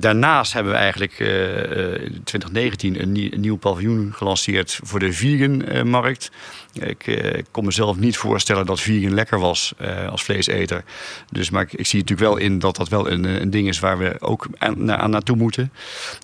Daarnaast 0.00 0.52
hebben 0.52 0.72
we 0.72 0.78
eigenlijk 0.78 1.18
in 1.18 1.26
eh, 1.26 2.20
2019 2.24 3.02
een, 3.02 3.40
nieuw 3.40 3.56
paviljoen 3.56 4.12
gelanceerd 4.14 4.80
voor 4.82 4.98
de 4.98 5.12
vegan 5.12 5.88
markt. 5.88 6.30
Ik, 6.72 7.44
kon 7.50 7.64
mezelf 7.64 7.96
niet 7.96 8.16
voorstellen 8.16 8.66
dat 8.66 8.80
vegan 8.80 9.14
lekker 9.14 9.38
was 9.38 9.72
als 10.10 10.24
vleeseter. 10.24 10.84
Dus, 11.30 11.50
maar 11.50 11.62
ik, 11.62 11.72
ik, 11.72 11.86
zie 11.86 12.00
natuurlijk 12.00 12.28
wel 12.28 12.36
in 12.36 12.58
dat 12.58 12.76
dat 12.76 12.88
wel 12.88 13.10
een, 13.10 13.24
een 13.24 13.50
ding 13.50 13.68
is 13.68 13.80
waar 13.80 13.98
we 13.98 14.16
ook 14.20 14.46
aan, 14.58 14.92
aan 14.92 15.10
naartoe 15.10 15.36
moeten. 15.36 15.72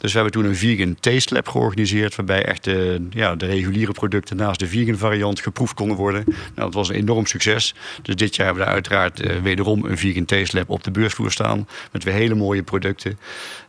Dus 0.00 0.12
we 0.12 0.18
hebben 0.18 0.32
toen 0.32 0.44
een 0.44 0.56
vegan 0.56 0.96
taste 1.00 1.34
lab 1.34 1.48
georganiseerd. 1.54 2.16
Waarbij 2.16 2.44
echt 2.44 2.64
de, 2.64 3.06
ja, 3.10 3.34
de 3.36 3.46
reguliere 3.46 3.92
producten 3.92 4.36
naast 4.36 4.58
de 4.58 4.66
vegan 4.66 4.96
variant 4.98 5.40
geproefd 5.40 5.74
konden 5.74 5.96
worden. 5.96 6.24
Nou, 6.26 6.36
dat 6.54 6.74
was 6.74 6.88
een 6.88 6.94
enorm 6.94 7.26
succes. 7.26 7.74
Dus 8.02 8.14
dit 8.16 8.36
jaar 8.36 8.46
hebben 8.46 8.64
we 8.64 8.70
uiteraard 8.70 9.24
uh, 9.24 9.36
wederom 9.42 9.84
een 9.84 9.98
vegan 9.98 10.24
taste 10.24 10.56
lab 10.56 10.70
op 10.70 10.84
de 10.84 10.90
beursvloer 10.90 11.32
staan. 11.32 11.68
Met 11.92 12.04
weer 12.04 12.14
hele 12.14 12.34
mooie 12.34 12.62
producten. 12.62 13.18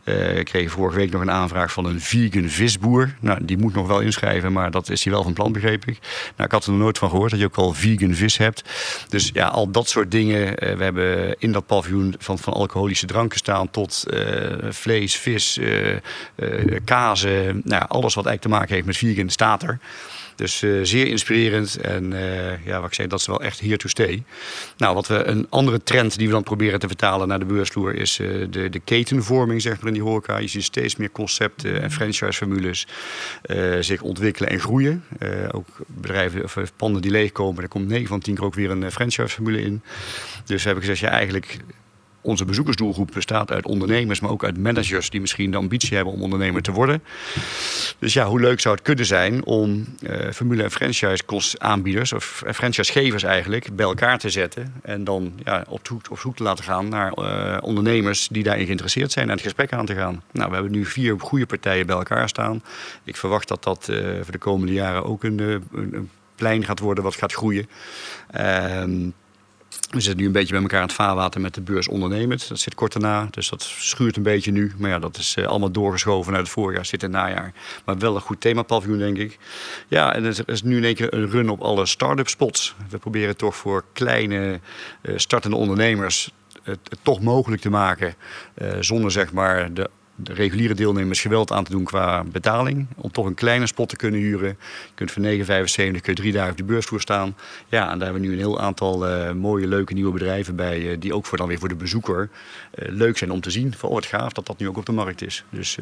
Uh, 0.04 0.38
ik 0.38 0.44
kreeg 0.44 0.70
vorige 0.70 0.96
week 0.96 1.10
nog 1.10 1.20
een 1.20 1.30
aanvraag 1.30 1.72
van 1.72 1.84
een 1.84 2.00
vegan 2.00 2.48
visboer. 2.48 3.14
Nou, 3.20 3.44
die 3.44 3.58
moet 3.58 3.74
nog 3.74 3.86
wel 3.86 4.00
inschrijven, 4.00 4.52
maar 4.52 4.70
dat 4.70 4.90
is 4.90 5.04
hij 5.04 5.12
wel 5.12 5.22
van 5.22 5.32
plan, 5.32 5.52
begreep 5.52 5.84
ik. 5.84 5.98
Nou, 6.36 6.44
ik 6.44 6.50
had 6.50 6.64
er 6.64 6.70
nog 6.70 6.80
nooit 6.80 6.98
van 6.98 7.10
gehoord 7.10 7.30
dat 7.30 7.40
je 7.40 7.46
ook 7.46 7.56
al 7.56 7.72
vegan 7.72 8.14
vis 8.14 8.36
hebt. 8.36 8.62
Dus 9.08 9.30
ja, 9.32 9.46
al 9.46 9.70
dat 9.70 9.88
soort 9.88 10.10
dingen. 10.10 10.46
Uh, 10.46 10.76
we 10.76 10.84
hebben 10.84 11.36
in 11.38 11.52
dat 11.52 11.66
paviljoen 11.66 12.14
van, 12.18 12.38
van 12.38 12.52
alcoholische 12.52 13.06
dranken 13.06 13.38
staan 13.38 13.70
tot 13.70 14.04
vlees, 14.70 15.16
vis, 15.16 15.60
kazen. 16.84 17.62
Nou, 17.66 17.84
alles 17.88 18.14
wat 18.14 18.26
eigenlijk 18.26 18.42
te 18.42 18.48
maken 18.48 18.74
heeft 18.74 18.86
met 18.86 18.96
vegan 18.96 19.30
staat 19.30 19.62
er. 19.62 19.78
Dus 20.34 20.62
uh, 20.62 20.80
zeer 20.82 21.06
inspirerend. 21.06 21.76
En 21.76 22.12
uh, 22.12 22.64
ja, 22.66 22.80
wat 22.80 22.88
ik 22.88 22.94
zei, 22.94 23.08
dat 23.08 23.20
is 23.20 23.26
wel 23.26 23.42
echt 23.42 23.60
here 23.60 23.76
to 23.76 23.88
stay. 23.88 24.24
Nou, 24.76 24.94
wat 24.94 25.06
we 25.06 25.24
een 25.24 25.46
andere 25.50 25.82
trend 25.82 26.18
die 26.18 26.26
we 26.26 26.32
dan 26.32 26.42
proberen 26.42 26.78
te 26.78 26.86
vertalen 26.86 27.28
naar 27.28 27.38
de 27.38 27.44
beursvloer 27.44 27.94
is 27.94 28.18
uh, 28.18 28.46
de, 28.50 28.68
de 28.68 28.80
ketenvorming, 28.80 29.62
zeg 29.62 29.76
maar, 29.76 29.86
in 29.86 29.92
die 29.92 30.02
horeca. 30.02 30.38
Je 30.38 30.48
ziet 30.48 30.64
steeds 30.64 30.96
meer 30.96 31.10
concepten 31.10 31.82
en 31.82 31.90
franchise-formules 31.90 32.86
zich 33.80 34.02
ontwikkelen 34.02 34.50
en 34.50 34.60
groeien. 34.60 35.04
ook 35.50 35.66
bedrijven 35.86 36.44
of 36.44 36.56
panden 36.76 37.02
die 37.02 37.10
leegkomen, 37.10 37.60
daar 37.60 37.68
komt 37.68 37.88
9 37.88 38.06
van 38.06 38.20
10 38.20 38.34
keer 38.34 38.44
ook 38.44 38.54
weer 38.54 38.70
een 38.70 38.92
franchise-formule 38.92 39.60
in. 39.60 39.82
Dus 40.44 40.62
we 40.62 40.68
hebben 40.68 40.84
gezegd, 40.84 41.00
ja, 41.00 41.10
eigenlijk 41.10 41.58
onze 42.26 42.44
bezoekersdoelgroep 42.44 43.10
bestaat 43.14 43.50
uit 43.50 43.66
ondernemers, 43.66 44.20
maar 44.20 44.30
ook 44.30 44.44
uit 44.44 44.58
managers 44.58 45.10
die 45.10 45.20
misschien 45.20 45.50
de 45.50 45.56
ambitie 45.56 45.96
hebben 45.96 46.14
om 46.14 46.22
ondernemer 46.22 46.62
te 46.62 46.72
worden. 46.72 47.02
Dus 47.98 48.12
ja, 48.12 48.26
hoe 48.26 48.40
leuk 48.40 48.60
zou 48.60 48.74
het 48.74 48.84
kunnen 48.84 49.06
zijn 49.06 49.44
om 49.44 49.84
uh, 50.00 50.30
formule- 50.30 50.62
en 50.62 50.70
franchise-aanbieders, 50.70 52.12
of 52.12 52.42
franchisegevers 52.54 53.22
eigenlijk, 53.22 53.76
bij 53.76 53.86
elkaar 53.86 54.18
te 54.18 54.30
zetten. 54.30 54.74
En 54.82 55.04
dan 55.04 55.32
ja, 55.44 55.64
op, 55.68 55.80
zoek, 55.82 56.10
op 56.10 56.18
zoek 56.18 56.36
te 56.36 56.42
laten 56.42 56.64
gaan 56.64 56.88
naar 56.88 57.12
uh, 57.18 57.56
ondernemers 57.60 58.28
die 58.28 58.42
daarin 58.42 58.64
geïnteresseerd 58.64 59.12
zijn 59.12 59.26
en 59.26 59.32
het 59.34 59.42
gesprek 59.42 59.72
aan 59.72 59.86
te 59.86 59.94
gaan. 59.94 60.22
Nou, 60.32 60.48
we 60.48 60.54
hebben 60.54 60.72
nu 60.72 60.84
vier 60.84 61.20
goede 61.20 61.46
partijen 61.46 61.86
bij 61.86 61.96
elkaar 61.96 62.28
staan. 62.28 62.62
Ik 63.04 63.16
verwacht 63.16 63.48
dat 63.48 63.62
dat 63.62 63.84
voor 64.22 64.32
de 64.32 64.38
komende 64.38 64.72
jaren 64.72 65.04
ook 65.04 65.24
een, 65.24 65.38
een, 65.38 65.64
een 65.72 66.10
plein 66.36 66.64
gaat 66.64 66.78
worden 66.78 67.04
wat 67.04 67.14
gaat 67.14 67.32
groeien. 67.32 67.68
Ehm, 68.30 69.10
we 69.90 70.00
zitten 70.00 70.16
nu 70.16 70.26
een 70.26 70.32
beetje 70.32 70.52
bij 70.52 70.62
elkaar 70.62 70.80
aan 70.80 70.86
het 70.86 70.94
vaarwater 70.94 71.40
met 71.40 71.54
de 71.54 71.60
beurs 71.60 71.88
ondernemend. 71.88 72.48
Dat 72.48 72.58
zit 72.58 72.74
kort 72.74 72.92
daarna, 72.92 73.28
dus 73.30 73.48
dat 73.48 73.62
schuurt 73.62 74.16
een 74.16 74.22
beetje 74.22 74.50
nu. 74.50 74.72
Maar 74.78 74.90
ja, 74.90 74.98
dat 74.98 75.16
is 75.16 75.36
uh, 75.38 75.46
allemaal 75.46 75.70
doorgeschoven 75.70 76.32
naar 76.32 76.40
het 76.40 76.50
voorjaar, 76.50 76.86
zit 76.86 77.02
in 77.02 77.12
het 77.12 77.20
najaar. 77.20 77.52
Maar 77.84 77.98
wel 77.98 78.14
een 78.14 78.20
goed 78.20 78.40
themapaviljoen, 78.40 78.98
denk 78.98 79.16
ik. 79.16 79.38
Ja, 79.88 80.14
en 80.14 80.24
er 80.24 80.42
is 80.46 80.62
nu 80.62 80.76
in 80.76 80.84
één 80.84 80.94
keer 80.94 81.14
een 81.14 81.30
run 81.30 81.48
op 81.48 81.60
alle 81.60 81.86
start-up 81.86 82.28
spots. 82.28 82.74
We 82.88 82.98
proberen 82.98 83.36
toch 83.36 83.56
voor 83.56 83.84
kleine 83.92 84.60
uh, 85.02 85.14
startende 85.16 85.56
ondernemers 85.56 86.30
het, 86.62 86.78
toch 87.02 87.20
mogelijk 87.20 87.62
te 87.62 87.70
maken. 87.70 88.14
Uh, 88.62 88.72
zonder 88.80 89.10
zeg 89.10 89.32
maar 89.32 89.74
de 89.74 89.90
de 90.16 90.32
reguliere 90.32 90.74
deelnemers 90.74 91.20
geweld 91.20 91.52
aan 91.52 91.64
te 91.64 91.70
doen 91.70 91.84
qua 91.84 92.24
betaling. 92.24 92.86
Om 92.96 93.10
toch 93.10 93.26
een 93.26 93.34
kleine 93.34 93.66
spot 93.66 93.88
te 93.88 93.96
kunnen 93.96 94.20
huren. 94.20 94.48
Je 94.48 94.56
kunt 94.94 95.10
voor 95.10 95.22
9,75 95.22 95.36
kun 95.74 96.00
je 96.02 96.14
drie 96.14 96.32
dagen 96.32 96.50
op 96.50 96.56
de 96.56 96.64
beursvloer 96.64 97.00
staan. 97.00 97.36
Ja, 97.68 97.90
en 97.90 97.98
daar 97.98 98.08
hebben 98.08 98.20
we 98.20 98.26
nu 98.28 98.32
een 98.32 98.38
heel 98.38 98.60
aantal 98.60 99.08
uh, 99.08 99.32
mooie, 99.32 99.66
leuke 99.66 99.94
nieuwe 99.94 100.12
bedrijven 100.12 100.56
bij. 100.56 100.80
Uh, 100.80 100.96
die 100.98 101.14
ook 101.14 101.26
voor 101.26 101.38
dan 101.38 101.48
weer 101.48 101.58
voor 101.58 101.68
de 101.68 101.74
bezoeker 101.74 102.28
uh, 102.74 102.88
leuk 102.88 103.18
zijn 103.18 103.30
om 103.30 103.40
te 103.40 103.50
zien. 103.50 103.74
Van, 103.76 103.88
oh, 103.88 104.02
gaaf 104.02 104.32
dat 104.32 104.46
dat 104.46 104.58
nu 104.58 104.68
ook 104.68 104.76
op 104.76 104.86
de 104.86 104.92
markt 104.92 105.22
is. 105.22 105.44
Dus 105.50 105.78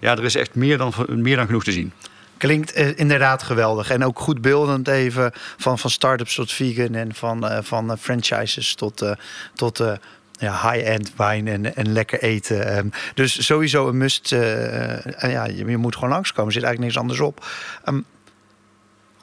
ja, 0.00 0.16
er 0.16 0.24
is 0.24 0.34
echt 0.34 0.54
meer 0.54 0.78
dan, 0.78 0.92
meer 1.08 1.36
dan 1.36 1.46
genoeg 1.46 1.64
te 1.64 1.72
zien. 1.72 1.92
Klinkt 2.36 2.72
inderdaad 2.96 3.42
geweldig. 3.42 3.90
En 3.90 4.04
ook 4.04 4.18
goed 4.18 4.40
beeldend 4.40 4.88
even 4.88 5.32
van, 5.34 5.78
van 5.78 5.90
start-ups 5.90 6.34
tot 6.34 6.52
vegan 6.52 6.94
en 6.94 7.14
van, 7.14 7.64
van 7.64 7.98
franchises 7.98 8.74
tot, 8.74 9.14
tot 9.54 9.82
ja, 10.38 10.70
high-end 10.70 11.12
wijn 11.16 11.48
en, 11.48 11.76
en 11.76 11.92
lekker 11.92 12.22
eten. 12.22 12.76
Um, 12.78 12.90
dus 13.14 13.46
sowieso 13.46 13.88
een 13.88 13.96
must. 13.96 14.32
Uh, 14.32 15.04
ja, 15.20 15.44
je, 15.44 15.76
moet 15.76 15.94
gewoon 15.94 16.10
langskomen. 16.10 16.46
Er 16.46 16.52
zit 16.52 16.62
eigenlijk 16.62 16.94
niks 16.94 16.98
anders 16.98 17.20
op. 17.20 17.46
Um, 17.88 18.04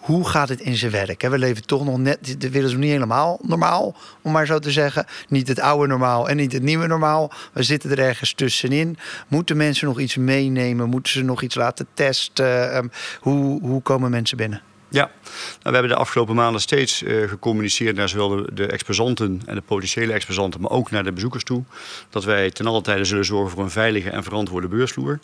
hoe 0.05 0.29
gaat 0.29 0.49
het 0.49 0.59
in 0.59 0.75
zijn 0.75 0.91
werk? 0.91 1.21
We 1.21 1.37
leven 1.37 1.65
toch 1.65 1.85
nog 1.85 1.97
net, 1.97 2.35
de 2.41 2.49
wereld 2.49 2.71
is 2.71 2.77
niet 2.77 2.91
helemaal 2.91 3.39
normaal, 3.41 3.95
om 4.21 4.31
maar 4.31 4.45
zo 4.45 4.59
te 4.59 4.71
zeggen. 4.71 5.05
Niet 5.27 5.47
het 5.47 5.59
oude 5.59 5.87
normaal 5.87 6.29
en 6.29 6.37
niet 6.37 6.51
het 6.51 6.63
nieuwe 6.63 6.87
normaal. 6.87 7.31
We 7.53 7.63
zitten 7.63 7.91
er 7.91 7.99
ergens 7.99 8.33
tussenin. 8.33 8.97
Moeten 9.27 9.57
mensen 9.57 9.87
nog 9.87 9.99
iets 9.99 10.15
meenemen? 10.15 10.89
Moeten 10.89 11.11
ze 11.11 11.23
nog 11.23 11.41
iets 11.41 11.55
laten 11.55 11.87
testen? 11.93 12.75
Um, 12.75 12.91
hoe, 13.19 13.61
hoe 13.61 13.81
komen 13.81 14.11
mensen 14.11 14.37
binnen? 14.37 14.61
Ja, 14.95 15.01
nou, 15.03 15.11
we 15.61 15.71
hebben 15.71 15.89
de 15.89 15.95
afgelopen 15.95 16.35
maanden 16.35 16.61
steeds 16.61 17.01
uh, 17.01 17.29
gecommuniceerd 17.29 17.95
naar 17.95 18.09
zowel 18.09 18.29
de, 18.29 18.53
de, 18.53 18.67
exposanten 18.67 19.41
en 19.45 19.55
de 19.55 19.61
potentiële 19.61 20.13
exposanten, 20.13 20.61
maar 20.61 20.71
ook 20.71 20.91
naar 20.91 21.03
de 21.03 21.11
bezoekers 21.11 21.43
toe. 21.43 21.63
Dat 22.09 22.23
wij 22.23 22.51
ten 22.51 22.67
alle 22.67 22.81
tijde 22.81 23.03
zullen 23.03 23.25
zorgen 23.25 23.51
voor 23.51 23.63
een 23.63 23.71
veilige 23.71 24.09
en 24.09 24.23
verantwoorde 24.23 24.67
beursvloer. 24.67 25.19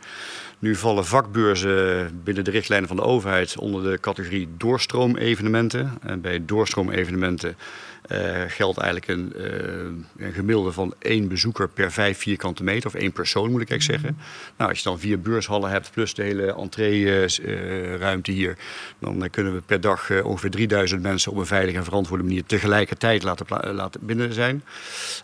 Nu 0.59 0.75
vallen 0.75 1.05
vakbeurzen 1.05 2.21
binnen 2.23 2.43
de 2.43 2.51
richtlijnen 2.51 2.87
van 2.87 2.97
de 2.97 3.03
overheid 3.03 3.57
onder 3.57 3.83
de 3.83 3.99
categorie 3.99 4.49
doorstroomevenementen. 4.57 5.97
En 6.01 6.21
bij 6.21 6.45
doorstroomevenementen 6.45 7.57
geldt 8.47 8.77
eigenlijk 8.77 9.07
een, 9.07 9.33
uh, 9.37 10.25
een, 10.25 10.33
gemiddelde 10.33 10.71
van 10.71 10.93
één 10.99 11.27
bezoeker 11.27 11.69
per 11.69 11.91
vijf 11.91 12.17
vierkante 12.17 12.63
meter. 12.63 12.87
Of 12.87 12.93
één 12.93 13.11
persoon 13.11 13.51
moet 13.51 13.61
ik 13.61 13.69
eigenlijk 13.69 14.01
zeggen. 14.01 14.21
Nou, 14.57 14.69
als 14.69 14.79
je 14.79 14.89
dan 14.89 14.99
vier 14.99 15.19
beurshallen 15.19 15.69
hebt 15.69 15.91
plus 15.91 16.13
de 16.13 16.23
hele 16.23 16.53
entree-ruimte 16.53 18.31
uh, 18.31 18.37
hier. 18.37 18.57
Dan 18.99 19.29
kunnen 19.29 19.53
we 19.53 19.61
per 19.61 19.81
dag 19.81 20.23
ongeveer 20.23 20.49
3000 20.49 21.01
mensen 21.01 21.31
op 21.31 21.37
een 21.37 21.45
veilige 21.45 21.77
en 21.77 21.83
verantwoorde 21.83 22.23
manier 22.23 22.45
tegelijkertijd 22.45 23.23
laten, 23.23 23.73
laten 23.73 24.05
binnen 24.05 24.33
zijn. 24.33 24.63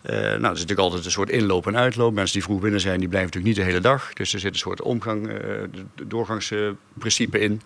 nou, 0.03 0.19
er 0.23 0.33
is 0.33 0.41
natuurlijk 0.41 0.79
altijd 0.79 1.05
een 1.05 1.11
soort 1.11 1.29
inloop 1.29 1.67
en 1.67 1.77
uitloop. 1.77 2.13
Mensen 2.13 2.33
die 2.33 2.43
vroeg 2.43 2.61
binnen 2.61 2.81
zijn, 2.81 2.99
die 2.99 3.09
blijven 3.09 3.29
natuurlijk 3.29 3.57
niet 3.57 3.65
de 3.65 3.71
hele 3.71 3.93
dag. 3.93 4.13
Dus 4.13 4.33
er 4.33 4.39
zit 4.39 4.53
een 4.53 4.59
soort 4.59 4.81
omgang, 4.81 5.31
doorgangsprincipe 6.07 7.39
in. 7.39 7.61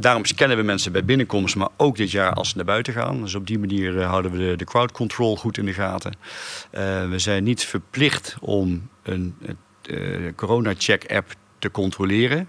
Daarom 0.00 0.24
scannen 0.24 0.56
we 0.56 0.62
mensen 0.62 0.92
bij 0.92 1.04
binnenkomst, 1.04 1.56
maar 1.56 1.68
ook 1.76 1.96
dit 1.96 2.10
jaar 2.10 2.32
als 2.32 2.48
ze 2.48 2.56
naar 2.56 2.64
buiten 2.64 2.92
gaan. 2.92 3.20
Dus 3.20 3.34
op 3.34 3.46
die 3.46 3.58
manier 3.58 3.94
uh, 3.94 4.08
houden 4.08 4.32
we 4.32 4.56
de, 4.56 4.64
crowd 4.64 4.92
control 4.92 5.36
goed 5.36 5.58
in 5.58 5.64
de 5.64 5.72
gaten. 5.72 6.12
Uh, 6.72 7.08
we 7.08 7.18
zijn 7.18 7.44
niet 7.44 7.64
verplicht 7.64 8.36
om 8.40 8.88
een 9.02 9.34
uh, 9.86 10.32
corona-check-app 10.36 11.34
te 11.58 11.70
controleren. 11.70 12.48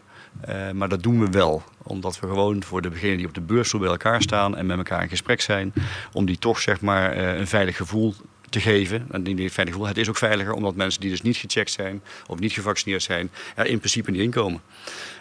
maar 0.73 0.89
dat 0.89 1.03
doen 1.03 1.19
we 1.19 1.29
wel, 1.29 1.63
omdat 1.83 2.19
we 2.19 2.27
gewoon 2.27 2.63
voor 2.63 2.81
de 2.81 2.89
beginnen 2.89 3.17
die 3.17 3.27
op 3.27 3.33
de 3.33 3.41
beursstoel 3.41 3.79
bij 3.79 3.89
elkaar 3.89 4.21
staan 4.21 4.57
en 4.57 4.65
met 4.65 4.77
elkaar 4.77 5.01
in 5.01 5.09
gesprek 5.09 5.41
zijn, 5.41 5.73
om 6.13 6.25
die 6.25 6.37
toch 6.37 6.59
zeg 6.59 6.81
maar 6.81 7.17
een 7.17 7.47
veilig 7.47 7.77
gevoel 7.77 8.13
te 8.51 8.59
geven. 8.59 9.07
En 9.11 9.23
die 9.23 9.51
veilig. 9.51 9.87
Het 9.87 9.97
is 9.97 10.09
ook 10.09 10.17
veiliger 10.17 10.53
omdat 10.53 10.75
mensen 10.75 11.01
die 11.01 11.09
dus 11.09 11.21
niet 11.21 11.37
gecheckt 11.37 11.71
zijn 11.71 12.01
of 12.27 12.39
niet 12.39 12.51
gevaccineerd 12.51 13.03
zijn, 13.03 13.31
er 13.55 13.65
in 13.65 13.77
principe 13.77 14.11
niet 14.11 14.21
inkomen. 14.21 14.61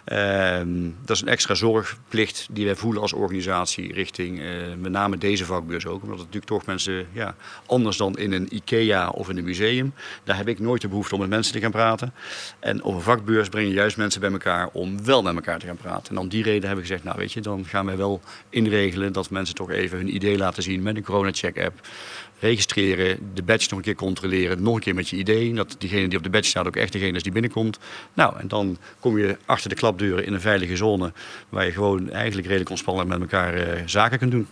Ehm, 0.05 0.91
dat 1.05 1.17
is 1.17 1.23
een 1.23 1.29
extra 1.29 1.55
zorgplicht 1.55 2.49
die 2.51 2.65
wij 2.65 2.75
voelen 2.75 3.03
als 3.03 3.13
organisatie 3.13 3.93
richting 3.93 4.39
uh, 4.39 4.47
met 4.79 4.93
name 4.93 5.19
deze 5.19 5.45
vakbeurs 5.45 5.87
ook. 5.87 6.03
Omdat 6.03 6.19
het 6.19 6.27
natuurlijk 6.27 6.53
toch 6.53 6.67
mensen, 6.67 7.07
ja, 7.13 7.35
anders 7.67 7.97
dan 7.97 8.17
in 8.17 8.33
een 8.33 8.55
IKEA 8.55 9.09
of 9.09 9.29
in 9.29 9.37
een 9.37 9.45
museum, 9.45 9.95
daar 10.25 10.37
heb 10.37 10.49
ik 10.49 10.59
nooit 10.59 10.81
de 10.81 10.89
behoefte 10.89 11.15
om 11.15 11.21
met 11.21 11.29
mensen 11.29 11.53
te 11.53 11.61
gaan 11.61 11.71
praten. 11.71 12.13
En 12.59 12.83
op 12.83 12.95
een 12.95 13.01
vakbeurs 13.01 13.49
breng 13.49 13.69
je 13.69 13.75
juist 13.75 13.97
mensen 13.97 14.21
bij 14.21 14.31
elkaar 14.31 14.69
om 14.73 15.05
wel 15.05 15.23
met 15.23 15.35
elkaar 15.35 15.59
te 15.59 15.67
gaan 15.67 15.77
praten. 15.77 16.15
En 16.15 16.21
om 16.21 16.29
die 16.29 16.43
reden 16.43 16.69
heb 16.69 16.79
ik 16.79 16.85
gezegd, 16.85 17.05
nou 17.05 17.19
weet 17.19 17.33
je, 17.33 17.41
dan 17.41 17.65
gaan 17.65 17.87
wij 17.87 17.97
wel 17.97 18.21
inregelen 18.49 19.13
dat 19.13 19.31
mensen 19.31 19.55
toch 19.55 19.71
even 19.71 19.99
hun 19.99 20.15
idee 20.15 20.39
laten 20.39 20.63
zien 20.63 20.83
met 20.83 20.97
een 20.97 21.05
corona-check-app 21.05 21.81
registreren, 22.41 23.31
de 23.35 23.43
badge 23.43 23.67
nog 23.69 23.79
een 23.79 23.85
keer 23.85 23.95
controleren, 23.95 24.63
nog 24.63 24.75
een 24.75 24.81
keer 24.81 24.95
met 24.95 25.09
je 25.09 25.17
idee. 25.17 25.55
Dat 25.55 25.77
diegene 25.79 26.09
die 26.09 26.19
op 26.19 26.25
de 26.25 26.31
badge 26.31 26.49
staat 26.49 26.67
ook 26.67 26.77
echt 26.77 26.93
degene 26.93 27.17
is 27.17 27.23
die 27.23 27.33
binnenkomt. 27.33 27.79
Nou, 28.15 28.39
en 28.39 28.49
dan 28.49 28.79
kom 29.01 29.19
je 29.19 29.37
achter 29.45 29.69
de 29.69 29.75
klapdeuren 29.77 30.27
in 30.27 30.35
een 30.35 30.41
veilige 30.41 30.77
zone 30.77 31.13
waar 31.49 31.65
je 31.65 31.73
gewoon 31.73 32.11
eigenlijk 32.11 32.47
redelijk 32.47 32.71
ontspannen 32.71 33.09
met 33.09 33.21
elkaar 33.21 33.57
uh, 33.57 33.83
zaken 33.87 34.19
kunt 34.19 34.31
doen 34.31 34.47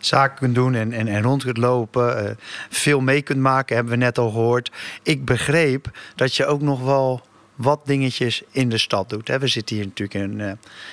zaken 0.00 0.38
kunt 0.38 0.54
doen 0.54 0.74
en, 0.74 0.92
en, 0.92 1.22
rond 1.22 1.44
kunt 1.44 1.56
lopen. 1.56 2.24
Uh, 2.24 2.30
veel 2.68 3.00
mee 3.00 3.22
kunt 3.22 3.40
maken, 3.40 3.74
hebben 3.74 3.92
we 3.92 3.98
net 3.98 4.18
al 4.18 4.30
gehoord. 4.30 4.70
Ik 5.02 5.24
begreep 5.24 5.90
dat 6.14 6.34
je 6.34 6.46
ook 6.46 6.60
nog 6.60 6.84
wel 6.84 7.22
wat 7.60 7.80
dingetjes 7.84 8.42
in 8.50 8.68
de 8.68 8.78
stad 8.78 9.08
doet. 9.08 9.28
We 9.28 9.46
zitten 9.46 9.76
hier 9.76 9.84
natuurlijk 9.84 10.30
in, 10.30 10.40
eh, 10.40 10.52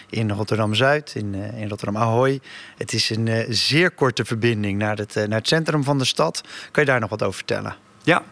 in 0.10 0.32
Rotterdam-Zuid, 0.32 1.14
in, 1.16 1.36
eh, 1.36 1.62
in 1.62 1.70
Rotterdam-Ahoy. 1.70 2.40
Het 2.78 2.94
is 2.94 3.10
een 3.10 3.28
eh, 3.28 3.46
zeer 3.50 3.92
korte 3.92 4.26
verbinding 4.26 4.78
naar 4.78 4.98
het, 4.98 5.16
naar 5.16 5.38
het 5.38 5.48
centrum 5.48 5.84
van 5.84 5.98
de 5.98 6.06
stad. 6.06 6.44
Kan 6.72 6.84
je 6.84 6.90
daar 6.90 7.00
nog 7.00 7.10
wat 7.10 7.24
over 7.24 7.36
vertellen? 7.36 7.76
Ja. 8.04 8.24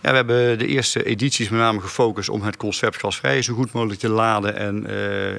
ja, 0.00 0.10
we 0.10 0.16
hebben 0.16 0.58
de 0.58 0.66
eerste 0.66 1.04
edities 1.04 1.48
met 1.48 1.60
name 1.60 1.80
gefocust 1.80 2.28
om 2.28 2.42
het 2.42 2.56
concept 2.56 2.96
gasvrij 2.96 3.42
zo 3.42 3.54
goed 3.54 3.72
mogelijk 3.72 4.00
te 4.00 4.08
laden 4.08 4.56
en 4.56 4.86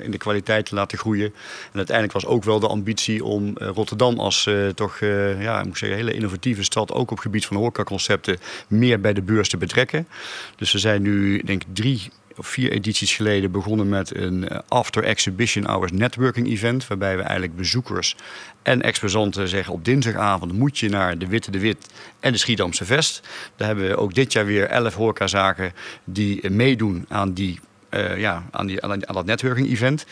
in 0.03 0.11
de 0.11 0.17
kwaliteit 0.17 0.65
te 0.65 0.75
laten 0.75 0.97
groeien. 0.97 1.33
En 1.71 1.77
uiteindelijk 1.77 2.13
was 2.13 2.25
ook 2.25 2.43
wel 2.43 2.59
de 2.59 2.67
ambitie 2.67 3.23
om 3.23 3.57
Rotterdam 3.57 4.19
als 4.19 4.49
toch, 4.75 4.99
ja, 5.39 5.59
ik 5.59 5.65
moet 5.65 5.77
zeggen, 5.77 5.97
hele 5.97 6.13
innovatieve 6.13 6.63
stad, 6.63 6.91
ook 6.91 7.11
op 7.11 7.19
gebied 7.19 7.45
van 7.45 7.57
horecaconcepten, 7.57 8.37
meer 8.67 8.99
bij 9.01 9.13
de 9.13 9.21
beurs 9.21 9.49
te 9.49 9.57
betrekken. 9.57 10.07
Dus 10.55 10.71
we 10.71 10.79
zijn 10.79 11.01
nu, 11.01 11.41
denk 11.43 11.61
ik, 11.61 11.67
drie 11.73 12.11
vier 12.37 12.71
edities 12.71 13.15
geleden 13.15 13.51
begonnen 13.51 13.89
met 13.89 14.15
een 14.15 14.47
eh, 14.47 14.59
After 14.67 15.03
Exhibition 15.03 15.65
Hours 15.65 15.91
networking 15.91 16.47
event. 16.47 16.87
Waarbij 16.87 17.15
we 17.15 17.21
eigenlijk 17.21 17.55
bezoekers 17.55 18.15
en 18.61 18.81
exposanten 18.81 19.47
zeggen 19.47 19.73
op 19.73 19.85
dinsdagavond 19.85 20.53
moet 20.53 20.79
je 20.79 20.89
naar 20.89 21.17
de 21.17 21.27
Witte 21.27 21.51
de 21.51 21.59
Wit 21.59 21.93
en 22.19 22.31
de 22.31 22.37
Schiedamse 22.37 22.85
Vest. 22.85 23.27
Daar 23.55 23.67
hebben 23.67 23.87
we 23.87 23.97
ook 23.97 24.13
dit 24.13 24.31
jaar 24.31 24.45
weer 24.45 24.65
elf 24.65 24.95
horecazaken 24.95 25.73
die 26.03 26.49
meedoen 26.49 27.05
aan 27.09 27.33
die 27.33 27.59
uh, 27.91 28.19
ja, 28.19 28.43
aan, 28.51 28.67
die, 28.67 28.81
aan, 28.81 28.99
dat 28.99 29.25
networking-event. 29.25 30.05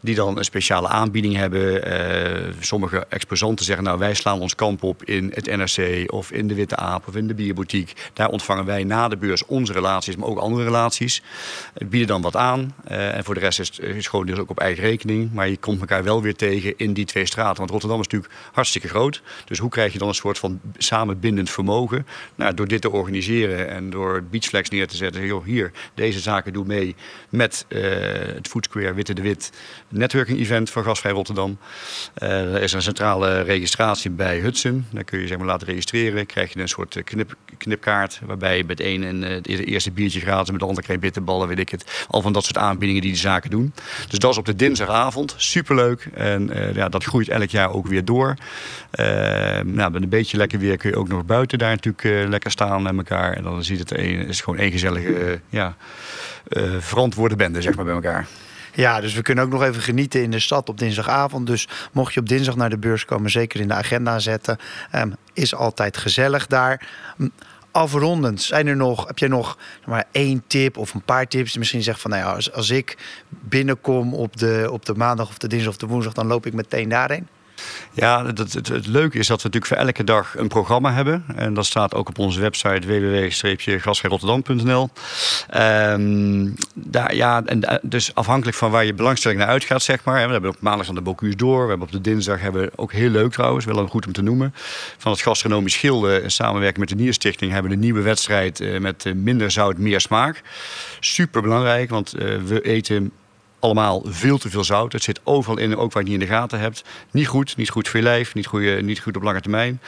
Die 0.00 0.14
dan 0.14 0.38
een 0.38 0.44
speciale 0.44 0.88
aanbieding 0.88 1.36
hebben. 1.36 1.88
Uh, 1.88 2.52
sommige 2.60 3.06
exposanten 3.08 3.64
zeggen, 3.64 3.84
nou 3.84 3.98
wij 3.98 4.14
slaan 4.14 4.40
ons 4.40 4.54
kamp 4.54 4.82
op 4.82 5.04
in 5.04 5.32
het 5.34 5.46
NRC 5.56 6.12
of 6.12 6.32
in 6.32 6.48
de 6.48 6.54
Witte 6.54 6.76
Aap 6.76 7.08
of 7.08 7.16
in 7.16 7.26
de 7.26 7.34
Bierboutique. 7.34 7.94
Daar 8.12 8.28
ontvangen 8.28 8.64
wij 8.64 8.84
na 8.84 9.08
de 9.08 9.16
beurs 9.16 9.46
onze 9.46 9.72
relaties, 9.72 10.16
maar 10.16 10.28
ook 10.28 10.38
andere 10.38 10.64
relaties. 10.64 11.22
bieden 11.74 12.08
dan 12.08 12.22
wat 12.22 12.36
aan. 12.36 12.74
Uh, 12.90 13.16
en 13.16 13.24
voor 13.24 13.34
de 13.34 13.40
rest 13.40 13.60
is 13.60 13.80
het 13.82 14.06
gewoon 14.06 14.26
dus 14.26 14.38
ook 14.38 14.50
op 14.50 14.58
eigen 14.58 14.82
rekening. 14.82 15.32
Maar 15.32 15.48
je 15.48 15.56
komt 15.56 15.80
elkaar 15.80 16.04
wel 16.04 16.22
weer 16.22 16.36
tegen 16.36 16.74
in 16.76 16.92
die 16.92 17.04
twee 17.04 17.26
straten. 17.26 17.56
Want 17.56 17.70
Rotterdam 17.70 18.00
is 18.00 18.06
natuurlijk 18.06 18.32
hartstikke 18.52 18.88
groot. 18.88 19.22
Dus 19.44 19.58
hoe 19.58 19.70
krijg 19.70 19.92
je 19.92 19.98
dan 19.98 20.08
een 20.08 20.14
soort 20.14 20.38
van 20.38 20.60
samenbindend 20.78 21.50
vermogen? 21.50 22.06
Nou, 22.34 22.54
door 22.54 22.68
dit 22.68 22.80
te 22.80 22.90
organiseren 22.90 23.68
en 23.68 23.90
door 23.90 24.22
Beachflex 24.30 24.68
neer 24.70 24.88
te 24.88 24.96
zetten. 24.96 25.26
Joh, 25.26 25.44
hier, 25.44 25.72
deze 25.94 26.20
zaken 26.20 26.52
doen 26.52 26.66
mee 26.66 26.94
met 27.32 27.66
uh, 27.68 27.82
het 28.34 28.48
Food 28.48 28.64
Square 28.64 28.94
Witte 28.94 29.12
de 29.14 29.22
Wit 29.22 29.52
networking 29.88 30.38
event 30.38 30.70
van 30.70 30.84
Gasvrij 30.84 31.12
Rotterdam. 31.12 31.58
Uh, 32.22 32.54
er 32.54 32.62
is 32.62 32.72
een 32.72 32.82
centrale 32.82 33.40
registratie 33.40 34.10
bij 34.10 34.38
Hudson. 34.38 34.86
Daar 34.90 35.04
kun 35.04 35.20
je 35.20 35.26
zeg 35.26 35.38
maar 35.38 35.46
laten 35.46 35.66
registreren. 35.66 36.26
Krijg 36.26 36.52
je 36.52 36.60
een 36.60 36.68
soort 36.68 36.96
eh, 36.96 37.04
knip, 37.04 37.34
knipkaart 37.58 38.20
waarbij 38.24 38.56
je 38.56 38.64
met 38.64 38.78
het 38.78 39.46
eerste 39.46 39.90
biertje 39.90 40.20
gratis, 40.20 40.50
met 40.50 40.60
de 40.60 40.66
andere 40.66 40.84
krijg 40.84 41.00
je 41.00 41.06
bitterballen, 41.06 41.48
weet 41.48 41.58
ik 41.58 41.68
het. 41.68 42.04
Al 42.08 42.22
van 42.22 42.32
dat 42.32 42.44
soort 42.44 42.58
aanbiedingen 42.58 43.02
die 43.02 43.12
de 43.12 43.18
zaken 43.18 43.50
doen. 43.50 43.72
Dus 44.08 44.18
dat 44.18 44.30
is 44.30 44.38
op 44.38 44.46
de 44.46 44.56
dinsdagavond. 44.56 45.34
Superleuk. 45.36 46.08
En 46.14 46.50
ja, 46.74 46.88
dat 46.88 47.04
groeit 47.04 47.28
elk 47.28 47.50
jaar 47.50 47.72
ook 47.72 47.86
weer 47.86 48.04
door. 48.04 48.36
nou, 49.64 49.90
met 49.90 50.02
een 50.02 50.08
beetje 50.08 50.36
lekker 50.36 50.58
weer 50.58 50.76
kun 50.76 50.90
je 50.90 50.96
ook 50.96 51.08
nog 51.08 51.24
buiten 51.24 51.58
daar 51.58 51.78
natuurlijk 51.80 52.28
lekker 52.28 52.50
staan 52.50 52.82
met 52.82 52.96
elkaar. 52.96 53.32
En 53.32 53.42
dan 53.42 53.64
ziet 53.64 53.78
het 53.78 53.90
een, 53.90 54.28
is 54.28 54.40
gewoon 54.40 54.58
één 54.58 54.70
gezellige 54.70 55.40
ja, 55.48 55.76
verantwoording 56.78 57.38
de 57.38 57.44
bende 57.44 57.62
zeg 57.62 57.74
maar, 57.74 57.84
bij 57.84 57.94
elkaar. 57.94 58.26
Ja, 58.74 59.00
dus 59.00 59.14
we 59.14 59.22
kunnen 59.22 59.44
ook 59.44 59.50
nog 59.50 59.62
even 59.62 59.82
genieten 59.82 60.22
in 60.22 60.30
de 60.30 60.40
stad 60.40 60.68
op 60.68 60.78
dinsdagavond. 60.78 61.46
Dus 61.46 61.68
mocht 61.92 62.14
je 62.14 62.20
op 62.20 62.28
dinsdag 62.28 62.56
naar 62.56 62.70
de 62.70 62.78
beurs 62.78 63.04
komen, 63.04 63.30
zeker 63.30 63.60
in 63.60 63.68
de 63.68 63.74
agenda 63.74 64.18
zetten. 64.18 64.58
Um, 64.94 65.14
is 65.32 65.54
altijd 65.54 65.96
gezellig 65.96 66.46
daar. 66.46 66.88
Afrondend, 67.70 68.42
zijn 68.42 68.66
er 68.66 68.76
nog, 68.76 69.06
heb 69.06 69.18
jij 69.18 69.28
nog 69.28 69.58
maar 69.86 70.04
één 70.10 70.42
tip 70.46 70.76
of 70.76 70.94
een 70.94 71.02
paar 71.02 71.26
tips? 71.26 71.56
Misschien 71.56 71.82
zegt 71.82 72.00
van, 72.00 72.10
nou 72.10 72.22
ja, 72.22 72.32
als, 72.32 72.52
als 72.52 72.70
ik 72.70 72.96
binnenkom 73.28 74.14
op 74.14 74.36
de, 74.36 74.68
op 74.70 74.84
de 74.84 74.94
maandag 74.94 75.28
of 75.28 75.38
de 75.38 75.48
dinsdag 75.48 75.72
of 75.72 75.78
de 75.78 75.86
woensdag, 75.86 76.12
dan 76.12 76.26
loop 76.26 76.46
ik 76.46 76.52
meteen 76.52 76.88
daarheen. 76.88 77.28
Ja, 77.94 78.26
het, 78.26 78.52
het, 78.52 78.86
leuke 78.86 79.18
is 79.18 79.26
dat 79.26 79.42
we 79.42 79.48
natuurlijk 79.48 79.66
voor 79.66 79.76
elke 79.76 80.04
dag 80.04 80.36
een 80.36 80.48
programma 80.48 80.92
hebben. 80.92 81.24
En 81.36 81.54
dat 81.54 81.66
staat 81.66 81.94
ook 81.94 82.08
op 82.08 82.18
onze 82.18 82.40
website 82.40 82.86
www.gasgerotterdam.nl. 82.86 84.90
Um, 85.56 86.54
daar, 86.74 87.14
ja, 87.14 87.42
en, 87.44 87.64
eh, 87.64 87.76
dus 87.82 88.14
afhankelijk 88.14 88.56
van 88.56 88.70
waar 88.70 88.84
je 88.84 88.94
belangstelling 88.94 89.40
naar 89.40 89.48
uitgaat, 89.48 89.82
zeg 89.82 90.04
maar. 90.04 90.26
We 90.26 90.32
hebben 90.32 90.50
op 90.50 90.60
maandag 90.60 90.86
van 90.86 90.94
de 90.94 91.00
Bocuse 91.00 91.36
door. 91.36 91.62
We 91.62 91.68
hebben 91.68 91.86
op 91.86 91.92
de 91.92 92.00
dinsdag 92.00 92.40
hebben 92.40 92.62
we 92.62 92.72
ook 92.76 92.92
heel 92.92 93.10
leuk 93.10 93.32
trouwens, 93.32 93.64
wel 93.64 93.86
goed 93.86 94.06
om 94.06 94.12
te 94.12 94.22
noemen. 94.22 94.54
Van 94.98 95.12
het 95.12 95.20
gastronomisch 95.20 95.76
gilde 95.76 96.22
in 96.22 96.30
samenwerking 96.30 96.78
met 96.78 96.88
de 96.88 96.94
Nierstichting 96.94 97.52
hebben 97.52 97.70
we 97.70 97.76
een 97.76 97.82
nieuwe 97.82 98.02
wedstrijd 98.02 98.60
eh, 98.60 98.78
met 98.78 99.06
eh, 99.06 99.12
minder 99.12 99.50
zout, 99.50 99.78
meer 99.78 100.00
smaak. 100.00 100.42
Super 101.00 101.42
belangrijk, 101.42 101.90
want 101.90 102.10
we 102.44 102.60
eten 102.62 103.12
allemaal 103.62 104.02
veel 104.06 104.38
te 104.38 104.50
veel 104.50 104.64
zout. 104.64 104.92
Het 104.92 105.02
zit 105.02 105.20
overal 105.24 105.58
in, 105.58 105.76
ook 105.76 105.92
waar 105.92 106.02
je 106.02 106.08
niet 106.08 106.20
in 106.20 106.26
de 106.26 106.32
gaten 106.34 106.58
hebt. 106.58 106.84
Niet 107.10 107.26
goed, 107.26 107.56
niet 107.56 107.70
goed 107.70 107.88
voor 107.88 107.98
je 107.98 108.04
lijf, 108.04 108.34
niet, 108.34 108.46
goede, 108.46 108.82
niet 108.82 109.00
goed 109.00 109.16
op 109.16 109.22
lange 109.22 109.40
termijn. 109.40 109.80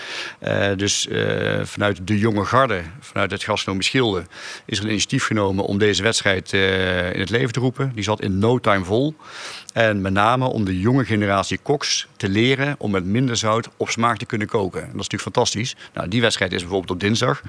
Uh, 0.42 0.66
dus 0.76 1.06
uh, 1.06 1.60
vanuit 1.62 2.06
de 2.06 2.18
jonge 2.18 2.44
garde, 2.44 2.82
vanuit 3.00 3.30
het 3.30 3.44
gastronomisch 3.44 3.86
schilde, 3.86 4.24
is 4.64 4.78
er 4.78 4.84
een 4.84 4.90
initiatief 4.90 5.24
genomen 5.24 5.64
om 5.64 5.78
deze 5.78 6.02
wedstrijd 6.02 6.52
uh, 6.52 7.12
in 7.12 7.20
het 7.20 7.30
leven 7.30 7.52
te 7.52 7.60
roepen. 7.60 7.92
Die 7.94 8.04
zat 8.04 8.20
in 8.20 8.38
no 8.38 8.58
time 8.58 8.84
vol. 8.84 9.14
En 9.74 10.00
met 10.00 10.12
name 10.12 10.46
om 10.46 10.64
de 10.64 10.80
jonge 10.80 11.04
generatie 11.04 11.58
koks 11.62 12.06
te 12.16 12.28
leren 12.28 12.74
om 12.78 12.90
met 12.90 13.04
minder 13.04 13.36
zout 13.36 13.68
op 13.76 13.88
smaak 13.88 14.16
te 14.16 14.26
kunnen 14.26 14.46
koken. 14.46 14.80
En 14.80 14.86
dat 14.86 15.00
is 15.00 15.08
natuurlijk 15.08 15.22
fantastisch. 15.22 15.76
Nou, 15.94 16.08
die 16.08 16.20
wedstrijd 16.20 16.52
is 16.52 16.60
bijvoorbeeld 16.60 16.90
op 16.90 17.00
dinsdag. 17.00 17.42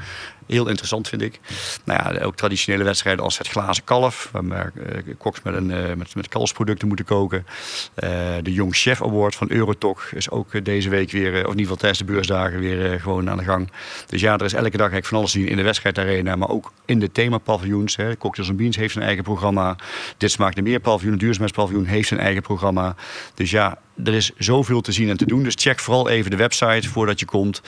Heel 0.47 0.67
interessant 0.67 1.07
vind 1.07 1.21
ik. 1.21 1.39
Nou 1.83 2.15
ja, 2.15 2.23
ook 2.23 2.35
traditionele 2.35 2.83
wedstrijden 2.83 3.23
als 3.23 3.38
het 3.38 3.47
glazen 3.47 3.83
kalf, 3.83 4.29
waar 4.31 4.71
koks 5.17 5.41
met, 5.41 5.55
een, 5.55 5.97
met, 5.97 6.15
met 6.15 6.27
kalfsproducten 6.27 6.88
moeten 6.88 7.05
koken. 7.05 7.45
Uh, 8.03 8.09
de 8.41 8.53
Jong 8.53 8.75
Chef 8.75 9.01
Award 9.01 9.35
van 9.35 9.51
Eurotok 9.51 10.09
is 10.13 10.29
ook 10.29 10.65
deze 10.65 10.89
week 10.89 11.11
weer, 11.11 11.31
of 11.31 11.35
in 11.35 11.41
ieder 11.41 11.57
geval 11.57 11.75
tijdens 11.75 11.99
de 11.99 12.05
beursdagen, 12.05 12.59
weer 12.59 12.99
gewoon 12.99 13.29
aan 13.29 13.38
de 13.38 13.43
gang. 13.43 13.71
Dus 14.09 14.21
ja, 14.21 14.33
er 14.33 14.45
is 14.45 14.53
elke 14.53 14.69
dag 14.69 14.91
eigenlijk 14.91 15.05
van 15.05 15.17
alles 15.17 15.31
zien 15.31 15.47
in 15.47 15.57
de 15.57 15.63
wedstrijdarena, 15.63 16.35
maar 16.35 16.49
ook 16.49 16.73
in 16.85 16.99
de 16.99 17.11
themapaviljoens. 17.11 17.97
Cocktails 18.17 18.55
Beans 18.55 18.75
heeft 18.75 18.93
zijn 18.93 19.05
eigen 19.05 19.23
programma. 19.23 19.75
Dit 20.17 20.31
smaakt 20.31 20.55
de 20.55 20.61
meer 20.61 20.79
paviljoen, 20.79 21.11
het 21.11 21.19
duurzaamheidspaviljoen 21.19 21.85
heeft 21.85 22.07
zijn 22.15 22.28
eigen 22.28 22.43
programma. 22.43 22.95
Dus 23.34 23.51
ja, 23.51 23.78
er 24.04 24.13
is 24.13 24.32
zoveel 24.38 24.82
te 24.82 24.91
zien 24.91 25.10
en 25.10 25.17
te 25.17 25.25
doen. 25.25 25.43
Dus 25.43 25.56
check 25.58 25.80
vooral 25.80 26.10
even 26.10 26.32
de 26.32 26.38
website 26.38 26.89
voordat 26.89 27.19
je 27.19 27.25
komt. 27.25 27.62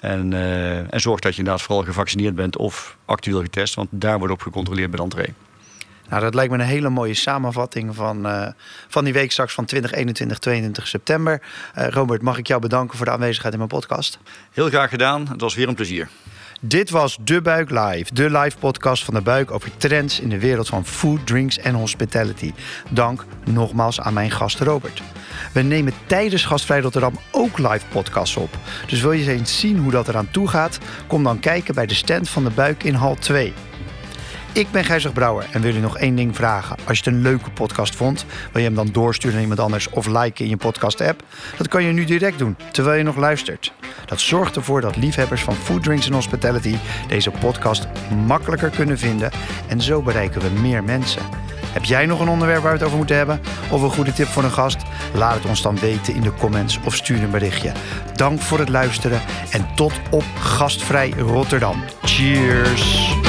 En, 0.00 0.32
uh, 0.32 0.92
en 0.92 1.00
zorg 1.00 1.20
dat 1.20 1.32
je 1.32 1.38
inderdaad 1.38 1.62
vooral 1.62 1.84
gevaccineerd 1.84 2.34
bent 2.34 2.56
of 2.56 2.96
actueel 3.04 3.42
getest. 3.42 3.74
Want 3.74 3.88
daar 3.90 4.18
wordt 4.18 4.32
op 4.32 4.42
gecontroleerd 4.42 4.90
bij 4.90 4.98
de 4.98 5.04
entree. 5.04 5.34
Nou, 6.08 6.22
dat 6.22 6.34
lijkt 6.34 6.52
me 6.52 6.58
een 6.58 6.64
hele 6.64 6.88
mooie 6.88 7.14
samenvatting 7.14 7.94
van, 7.94 8.26
uh, 8.26 8.48
van 8.88 9.04
die 9.04 9.12
week 9.12 9.32
straks 9.32 9.54
van 9.54 9.64
2021, 9.64 10.38
22 10.38 10.86
september. 10.86 11.42
Uh, 11.78 11.88
Robert, 11.88 12.22
mag 12.22 12.38
ik 12.38 12.46
jou 12.46 12.60
bedanken 12.60 12.96
voor 12.96 13.06
de 13.06 13.12
aanwezigheid 13.12 13.52
in 13.52 13.58
mijn 13.58 13.70
podcast? 13.70 14.18
Heel 14.52 14.68
graag 14.68 14.90
gedaan. 14.90 15.28
Het 15.28 15.40
was 15.40 15.54
weer 15.54 15.68
een 15.68 15.74
plezier. 15.74 16.08
Dit 16.66 16.90
was 16.90 17.18
De 17.20 17.42
Buik 17.42 17.70
Live, 17.70 18.14
de 18.14 18.30
live 18.30 18.58
podcast 18.58 19.04
van 19.04 19.14
De 19.14 19.20
Buik 19.20 19.50
over 19.50 19.76
trends 19.76 20.20
in 20.20 20.28
de 20.28 20.38
wereld 20.38 20.68
van 20.68 20.84
food, 20.84 21.26
drinks 21.26 21.58
en 21.58 21.74
hospitality. 21.74 22.52
Dank 22.90 23.24
nogmaals 23.50 24.00
aan 24.00 24.14
mijn 24.14 24.30
gast 24.30 24.60
Robert. 24.60 25.02
We 25.52 25.62
nemen 25.62 25.92
tijdens 26.06 26.44
Gastvrij 26.44 26.80
Rotterdam 26.80 27.18
ook 27.30 27.58
live 27.58 27.86
podcasts 27.92 28.36
op. 28.36 28.58
Dus 28.86 29.00
wil 29.00 29.12
je 29.12 29.30
eens 29.30 29.60
zien 29.60 29.78
hoe 29.78 29.90
dat 29.90 30.08
eraan 30.08 30.30
toe 30.30 30.48
gaat? 30.48 30.78
Kom 31.06 31.22
dan 31.22 31.40
kijken 31.40 31.74
bij 31.74 31.86
de 31.86 31.94
stand 31.94 32.28
van 32.28 32.44
De 32.44 32.50
Buik 32.50 32.84
in 32.84 32.94
hal 32.94 33.14
2. 33.14 33.52
Ik 34.54 34.70
ben 34.70 34.84
Gijzig 34.84 35.12
Brouwer 35.12 35.46
en 35.52 35.60
wil 35.60 35.74
je 35.74 35.80
nog 35.80 35.98
één 35.98 36.14
ding 36.14 36.36
vragen. 36.36 36.76
Als 36.84 36.98
je 36.98 37.04
het 37.04 37.14
een 37.14 37.22
leuke 37.22 37.50
podcast 37.50 37.96
vond, 37.96 38.24
wil 38.52 38.60
je 38.60 38.66
hem 38.66 38.76
dan 38.76 38.88
doorsturen 38.92 39.32
naar 39.32 39.42
iemand 39.42 39.60
anders 39.60 39.90
of 39.90 40.06
liken 40.06 40.44
in 40.44 40.50
je 40.50 40.56
podcast-app? 40.56 41.22
Dat 41.56 41.68
kan 41.68 41.84
je 41.84 41.92
nu 41.92 42.04
direct 42.04 42.38
doen, 42.38 42.56
terwijl 42.72 42.98
je 42.98 43.04
nog 43.04 43.16
luistert. 43.16 43.72
Dat 44.06 44.20
zorgt 44.20 44.56
ervoor 44.56 44.80
dat 44.80 44.96
liefhebbers 44.96 45.42
van 45.42 45.54
food, 45.54 45.82
drinks 45.82 46.06
en 46.06 46.12
hospitality 46.12 46.76
deze 47.08 47.30
podcast 47.30 47.86
makkelijker 48.26 48.70
kunnen 48.70 48.98
vinden 48.98 49.30
en 49.68 49.80
zo 49.80 50.02
bereiken 50.02 50.40
we 50.40 50.60
meer 50.60 50.84
mensen. 50.84 51.22
Heb 51.66 51.84
jij 51.84 52.06
nog 52.06 52.20
een 52.20 52.28
onderwerp 52.28 52.62
waar 52.62 52.72
we 52.72 52.78
het 52.78 52.86
over 52.86 52.98
moeten 52.98 53.16
hebben? 53.16 53.40
Of 53.70 53.82
een 53.82 53.90
goede 53.90 54.12
tip 54.12 54.26
voor 54.26 54.44
een 54.44 54.50
gast? 54.50 54.82
Laat 55.14 55.34
het 55.34 55.46
ons 55.46 55.62
dan 55.62 55.78
weten 55.78 56.14
in 56.14 56.22
de 56.22 56.34
comments 56.34 56.78
of 56.84 56.94
stuur 56.94 57.22
een 57.22 57.30
berichtje. 57.30 57.72
Dank 58.14 58.40
voor 58.40 58.58
het 58.58 58.68
luisteren 58.68 59.20
en 59.50 59.66
tot 59.74 59.92
op 60.10 60.24
gastvrij 60.38 61.10
Rotterdam. 61.10 61.84
Cheers! 62.02 63.23